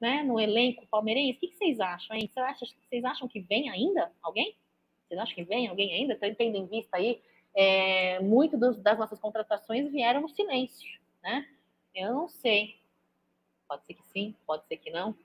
[0.01, 1.39] né, no elenco palmeirense.
[1.39, 2.29] O que, vocês acham, hein?
[2.33, 4.55] Vocês acham, vocês acham que vem ainda alguém?
[5.07, 6.15] Vocês acham que vem alguém ainda?
[6.15, 7.23] Estão tendo em vista aí,
[7.55, 11.47] é, muito dos, das nossas contratações vieram no silêncio, né?
[11.95, 12.77] Eu não sei.
[13.67, 15.17] Pode ser que sim, pode ser que não.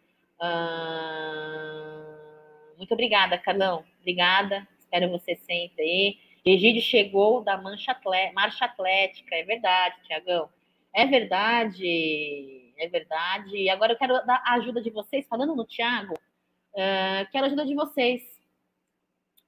[2.77, 3.83] Muito obrigada, Carlão.
[3.99, 4.65] Obrigada.
[4.91, 6.19] Espero você sempre aí.
[6.43, 9.33] Egídio chegou da mancha atlé marcha atlética.
[9.33, 10.49] É verdade, Tiagão.
[10.93, 12.73] É verdade.
[12.77, 13.55] É verdade.
[13.55, 15.25] E agora eu quero dar a ajuda de vocês.
[15.29, 18.21] Falando no Tiago, uh, quero a ajuda de vocês.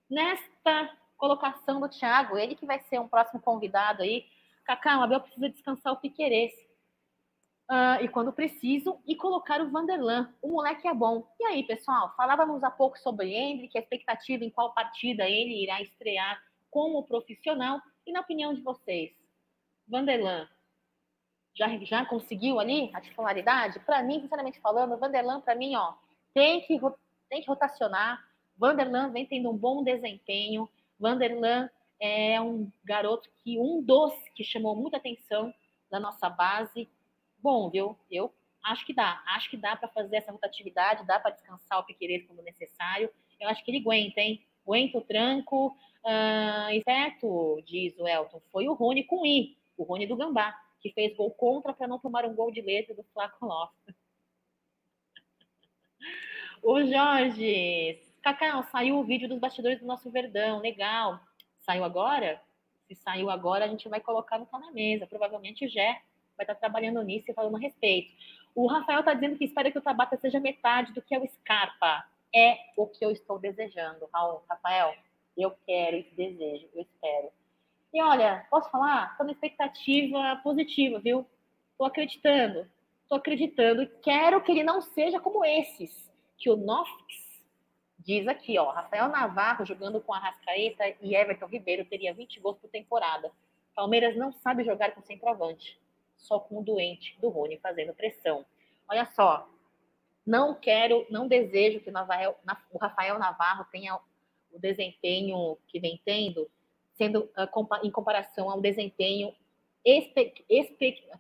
[0.09, 4.25] Nesta colocação do Thiago, ele que vai ser um próximo convidado aí.
[4.63, 6.53] Cacá, Abel precisa descansar o Piquerez
[7.69, 10.33] uh, e quando preciso, e colocar o Vanderlan.
[10.41, 11.27] O moleque é bom.
[11.39, 15.81] E aí, pessoal, falávamos há pouco sobre Hendrick, a expectativa em qual partida ele irá
[15.81, 17.79] estrear como profissional.
[18.05, 19.11] E na opinião de vocês,
[19.87, 20.47] Vanderlan
[21.55, 23.79] já, já conseguiu ali a titularidade?
[23.79, 25.93] Para mim, sinceramente falando, Vanderlan, para mim, ó,
[26.33, 26.79] tem que,
[27.29, 28.23] tem que rotacionar.
[28.57, 30.69] Vanderlan vem tendo um bom desempenho.
[30.99, 35.53] Vanderlan é um garoto que, um dos que chamou muita atenção
[35.89, 36.89] da nossa base
[37.43, 37.97] bom, viu?
[38.09, 38.33] Eu
[38.63, 39.21] acho que dá.
[39.27, 43.09] Acho que dá para fazer essa rotatividade, dá para descansar o Piqueires quando necessário.
[43.39, 44.41] Eu acho que ele aguenta, hein?
[44.65, 45.77] Aguenta o tranco.
[46.71, 50.91] E certo, diz o Elton, foi o Rony com I, o Rony do Gambá, que
[50.91, 53.95] fez gol contra para não tomar um gol de letra do Flaco Lopes.
[56.63, 61.19] o Jorge, Cacau, saiu o vídeo dos bastidores do nosso Verdão, legal.
[61.59, 62.41] Saiu agora?
[62.87, 65.07] Se saiu agora, a gente vai colocar no Tá na Mesa.
[65.07, 66.01] Provavelmente o Gé
[66.37, 68.13] vai estar trabalhando nisso e falando a respeito.
[68.55, 71.27] O Rafael está dizendo que espera que o Tabata seja metade do que é o
[71.27, 72.05] Scarpa.
[72.35, 74.43] É o que eu estou desejando, Raul.
[74.49, 74.93] Rafael,
[75.37, 77.29] eu quero e desejo, eu espero.
[77.93, 79.11] E olha, posso falar?
[79.11, 81.25] Estou na expectativa positiva, viu?
[81.71, 82.67] Estou acreditando.
[83.03, 83.87] Estou acreditando.
[84.01, 86.11] Quero que ele não seja como esses.
[86.37, 87.43] Que o Nofx
[87.99, 88.71] diz aqui, ó.
[88.71, 93.31] Rafael Navarro jogando com a Rascaeta e Everton Ribeiro teria 20 gols por temporada.
[93.75, 95.79] Palmeiras não sabe jogar com centroavante.
[96.23, 98.45] Só com o doente do Rony fazendo pressão.
[98.87, 99.47] Olha só.
[100.25, 103.99] Não quero, não desejo que o Rafael Navarro tenha
[104.51, 106.49] o desempenho que vem tendo
[106.95, 109.33] sendo uh, em comparação ao desempenho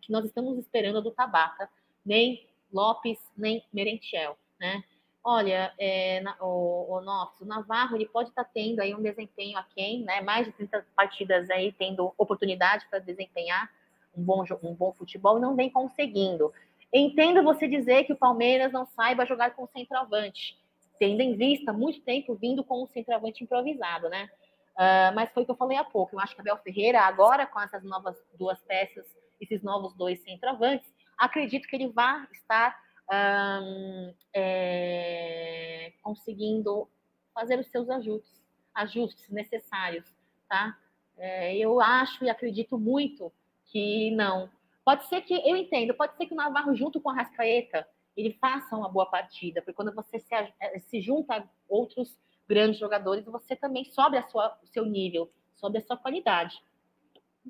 [0.01, 1.69] que nós estamos esperando do Tabata,
[2.05, 4.83] nem Lopes, nem Merentiel, né?
[5.21, 9.57] Olha, é, na, o, o, o Navarro, ele pode estar tá tendo aí um desempenho
[9.57, 10.21] aquém, né?
[10.21, 13.69] Mais de 30 partidas aí tendo oportunidade para desempenhar
[14.15, 16.53] um bom, um bom futebol e não vem conseguindo.
[16.93, 20.59] Entendo você dizer que o Palmeiras não saiba jogar com centroavante,
[20.99, 24.29] tendo em vista muito tempo vindo com um centroavante improvisado, né?
[24.73, 26.15] Uh, mas foi o que eu falei há pouco.
[26.15, 29.05] Eu acho que Abel Ferreira, agora com essas novas duas peças,
[29.39, 30.87] esses novos dois centroavantes,
[31.17, 32.77] acredito que ele vai estar
[33.11, 36.89] um, é, conseguindo
[37.33, 38.41] fazer os seus ajustes,
[38.73, 40.05] ajustes necessários,
[40.47, 40.77] tá?
[41.17, 43.31] É, eu acho e acredito muito
[43.73, 44.49] que não.
[44.85, 48.37] Pode ser que, eu entendo, pode ser que o Navarro, junto com a Rascaeta, ele
[48.39, 52.15] faça uma boa partida, porque quando você se, se junta a outros
[52.47, 56.61] grandes jogadores, você também sobe a sua, o seu nível, sobe a sua qualidade.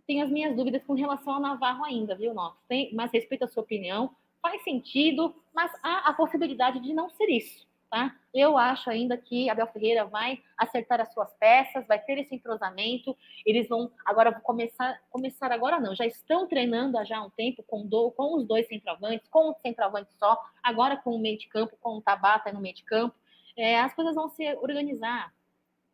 [0.07, 2.57] Tenho as minhas dúvidas com relação ao Navarro ainda, viu, Nossa?
[2.69, 7.29] Tem, mas respeito a sua opinião, faz sentido, mas há a possibilidade de não ser
[7.29, 8.11] isso, tá?
[8.33, 13.15] Eu acho ainda que Abel Ferreira vai acertar as suas peças, vai ter esse entrosamento,
[13.45, 17.85] eles vão agora começar, começar agora não, já estão treinando há já um tempo com,
[17.85, 21.77] do, com os dois centroavantes, com o centroavante só, agora com o meio de campo,
[21.79, 23.15] com o Tabata no meio de campo,
[23.55, 25.31] é, as coisas vão se organizar,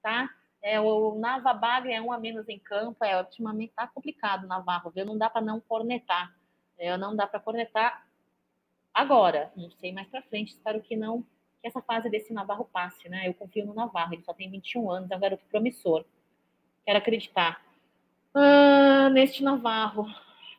[0.01, 0.29] tá?
[0.61, 4.89] É, o Nava Bagre é um a menos em campo, é, ultimamente tá complicado Navarro,
[4.89, 5.05] viu?
[5.05, 6.33] Não dá para não cornetar.
[6.77, 8.07] É, não dá para cornetar
[8.93, 11.25] agora, não sei mais para frente, espero que não,
[11.61, 13.27] que essa fase desse Navarro passe, né?
[13.27, 16.05] Eu confio no Navarro, ele só tem 21 anos, é um garoto promissor.
[16.85, 17.61] Quero acreditar.
[18.33, 20.05] Ah, neste Navarro.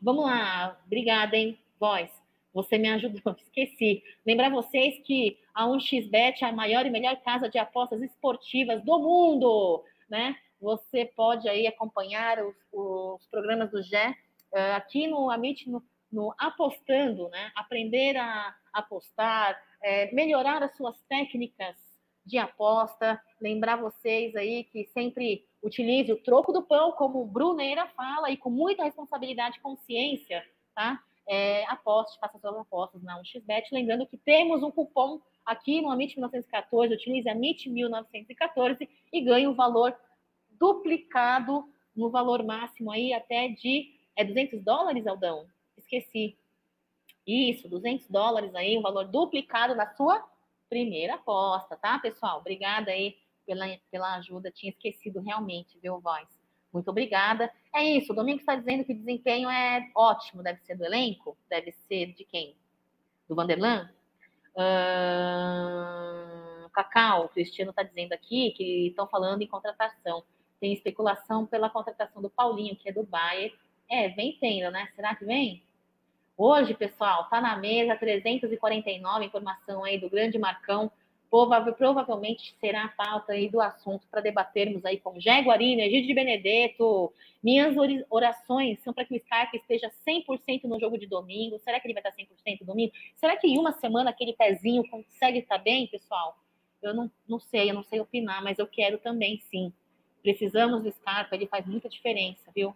[0.03, 2.11] Vamos lá, obrigada, hein, voz.
[2.53, 4.03] Você me ajudou, esqueci.
[4.27, 8.99] Lembrar vocês que a 1xBet é a maior e melhor casa de apostas esportivas do
[8.99, 10.37] mundo, né?
[10.61, 14.15] Você pode aí acompanhar os, os programas do Gé
[14.53, 15.83] uh, aqui no Amit, no,
[16.13, 17.51] no, Apostando, né?
[17.55, 21.77] Aprender a apostar, é, melhorar as suas técnicas
[22.25, 23.21] de aposta.
[23.41, 28.37] Lembrar vocês aí que sempre utilize o troco do pão, como o Bruneira fala, e
[28.37, 30.45] com muita responsabilidade e consciência,
[30.75, 31.03] tá?
[31.31, 33.67] é, aposte, faça suas apostas na 1xBet.
[33.71, 39.47] Lembrando que temos um cupom aqui no Amit 1914, utilize a MIT 1914 e ganhe
[39.47, 39.95] o um valor
[40.59, 45.47] duplicado no valor máximo aí até de é 200 dólares, Aldão?
[45.91, 46.38] Esqueci.
[47.26, 50.24] Isso, 200 dólares aí, um valor duplicado na sua
[50.68, 52.38] primeira aposta, tá, pessoal?
[52.38, 56.28] Obrigada aí pela, pela ajuda, tinha esquecido realmente, viu, Voz?
[56.72, 57.53] Muito obrigada.
[57.74, 61.36] É isso, o Domingos está dizendo que o desempenho é ótimo, deve ser do elenco?
[61.49, 62.55] Deve ser de quem?
[63.28, 63.91] Do Vanderlan?
[64.55, 65.11] Uh,
[66.70, 70.22] Cacau, o Cristiano está dizendo aqui que estão falando em contratação.
[70.61, 73.53] Tem especulação pela contratação do Paulinho, que é do Bayern.
[73.88, 74.88] É, vem tendo, né?
[74.95, 75.64] Será que vem?
[76.43, 80.91] Hoje, pessoal, tá na mesa 349, informação aí do grande Marcão
[81.28, 87.12] provavelmente será a pauta aí do assunto para debatermos aí com Jaguarino, Egídio de Benedetto.
[87.43, 87.76] Minhas
[88.09, 91.59] orações são para que o Scarpa esteja 100% no jogo de domingo.
[91.59, 92.95] Será que ele vai estar 100% domingo?
[93.16, 96.38] Será que em uma semana aquele pezinho consegue estar bem, pessoal?
[96.80, 99.70] Eu não, não sei, eu não sei opinar, mas eu quero também, sim.
[100.22, 102.74] Precisamos do Scarpa, ele faz muita diferença, viu?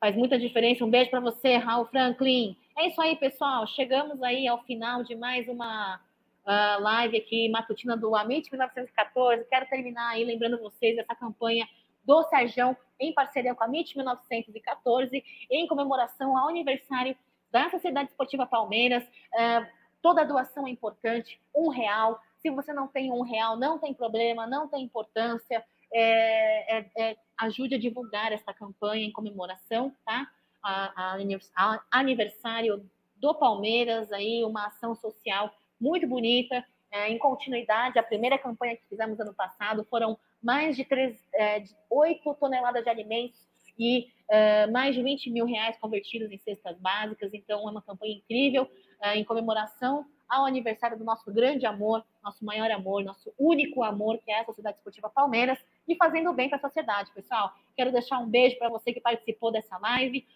[0.00, 0.84] Faz muita diferença.
[0.84, 2.56] Um beijo para você, Raul Franklin.
[2.78, 3.66] É isso aí, pessoal.
[3.66, 9.44] Chegamos aí ao final de mais uma uh, live aqui matutina do Amit 1914.
[9.46, 11.68] Quero terminar aí lembrando vocês dessa campanha
[12.04, 17.16] do Serjão em parceria com a MIT 1914, em comemoração ao aniversário
[17.50, 19.02] da Sociedade Esportiva Palmeiras.
[19.02, 19.66] Uh,
[20.00, 22.22] toda doação é importante, um real.
[22.40, 25.64] Se você não tem um real, não tem problema, não tem importância.
[25.92, 30.30] É, é, é, ajude a divulgar essa campanha em comemoração, tá?
[30.62, 31.16] A,
[31.54, 35.50] a, aniversário do Palmeiras, aí uma ação social
[35.80, 40.84] muito bonita, é, em continuidade, a primeira campanha que fizemos ano passado foram mais de,
[40.84, 43.40] 3, é, de 8 toneladas de alimentos
[43.78, 47.32] e é, mais de 20 mil reais convertidos em cestas básicas.
[47.34, 48.68] Então, é uma campanha incrível
[49.02, 54.18] é, em comemoração ao aniversário do nosso grande amor, nosso maior amor, nosso único amor,
[54.18, 57.52] que é a Sociedade Esportiva Palmeiras, e fazendo bem para a sociedade, pessoal.
[57.74, 60.26] Quero deixar um beijo para você que participou dessa live.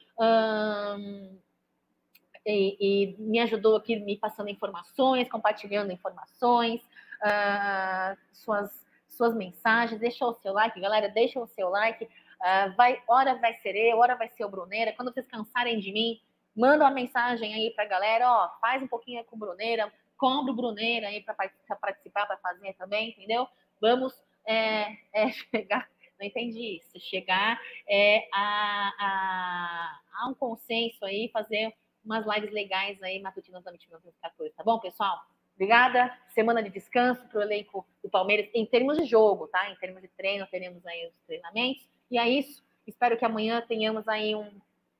[2.44, 6.80] E, e, me ajudou aqui me passando informações, compartilhando informações,
[7.22, 8.70] uh, suas,
[9.08, 10.00] suas mensagens.
[10.00, 12.04] Deixa o seu like, galera, deixa o seu like.
[12.04, 14.92] Uh, vai, hora vai ser eu, hora vai ser o Bruneira.
[14.92, 16.20] Quando vocês cansarem de mim,
[16.54, 20.52] manda uma mensagem aí para a galera, ó, faz um pouquinho com o Bruneira, compra
[20.52, 23.48] o Bruneira aí para participar, para fazer também, entendeu?
[23.80, 24.14] Vamos
[24.46, 25.88] é, é chegar,
[26.18, 31.74] não entendi isso, chegar é, a, a, a um consenso aí, fazer
[32.04, 35.20] umas lives legais aí, matutinas da 1914, tá bom, pessoal?
[35.54, 36.16] Obrigada.
[36.30, 39.70] Semana de descanso para o elenco do Palmeiras em termos de jogo, tá?
[39.70, 41.86] Em termos de treino, teremos aí os treinamentos.
[42.10, 42.64] E é isso.
[42.86, 44.50] Espero que amanhã tenhamos aí um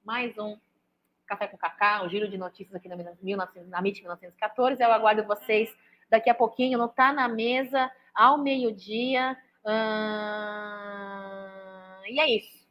[0.05, 0.57] mais um
[1.27, 4.83] Café com Cacá, um giro de notícias aqui na, 19, na MIT 1914.
[4.83, 5.75] Eu aguardo vocês
[6.11, 6.79] daqui a pouquinho.
[6.79, 9.37] Não tá na mesa ao meio-dia.
[9.65, 9.73] Hum...
[12.07, 12.67] E é isso.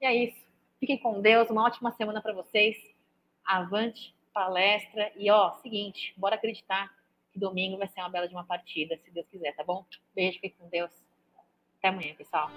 [0.00, 0.46] E é isso.
[0.80, 1.50] Fiquem com Deus.
[1.50, 2.76] Uma ótima semana para vocês
[3.44, 6.92] avante palestra e ó, seguinte, bora acreditar
[7.32, 9.86] que domingo vai ser uma bela de uma partida, se Deus quiser, tá bom?
[10.14, 10.90] Beijo, fique com Deus.
[11.78, 12.50] Até amanhã, pessoal.